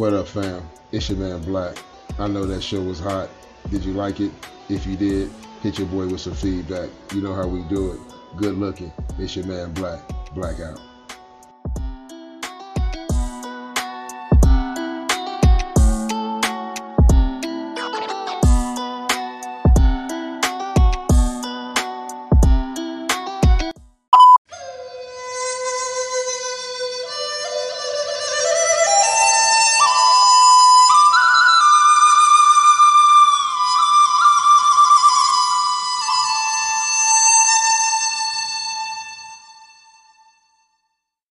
What 0.00 0.14
up, 0.14 0.28
fam? 0.28 0.66
It's 0.92 1.10
your 1.10 1.18
man 1.18 1.42
Black. 1.42 1.76
I 2.18 2.26
know 2.26 2.46
that 2.46 2.62
show 2.62 2.80
was 2.80 2.98
hot. 2.98 3.28
Did 3.70 3.84
you 3.84 3.92
like 3.92 4.18
it? 4.18 4.32
If 4.70 4.86
you 4.86 4.96
did, 4.96 5.30
hit 5.60 5.78
your 5.78 5.88
boy 5.88 6.08
with 6.08 6.22
some 6.22 6.32
feedback. 6.32 6.88
You 7.12 7.20
know 7.20 7.34
how 7.34 7.46
we 7.46 7.62
do 7.64 7.92
it. 7.92 8.00
Good 8.38 8.56
looking. 8.56 8.90
It's 9.18 9.36
your 9.36 9.44
man 9.44 9.74
Black. 9.74 10.00
Black 10.34 10.58
out. 10.60 10.80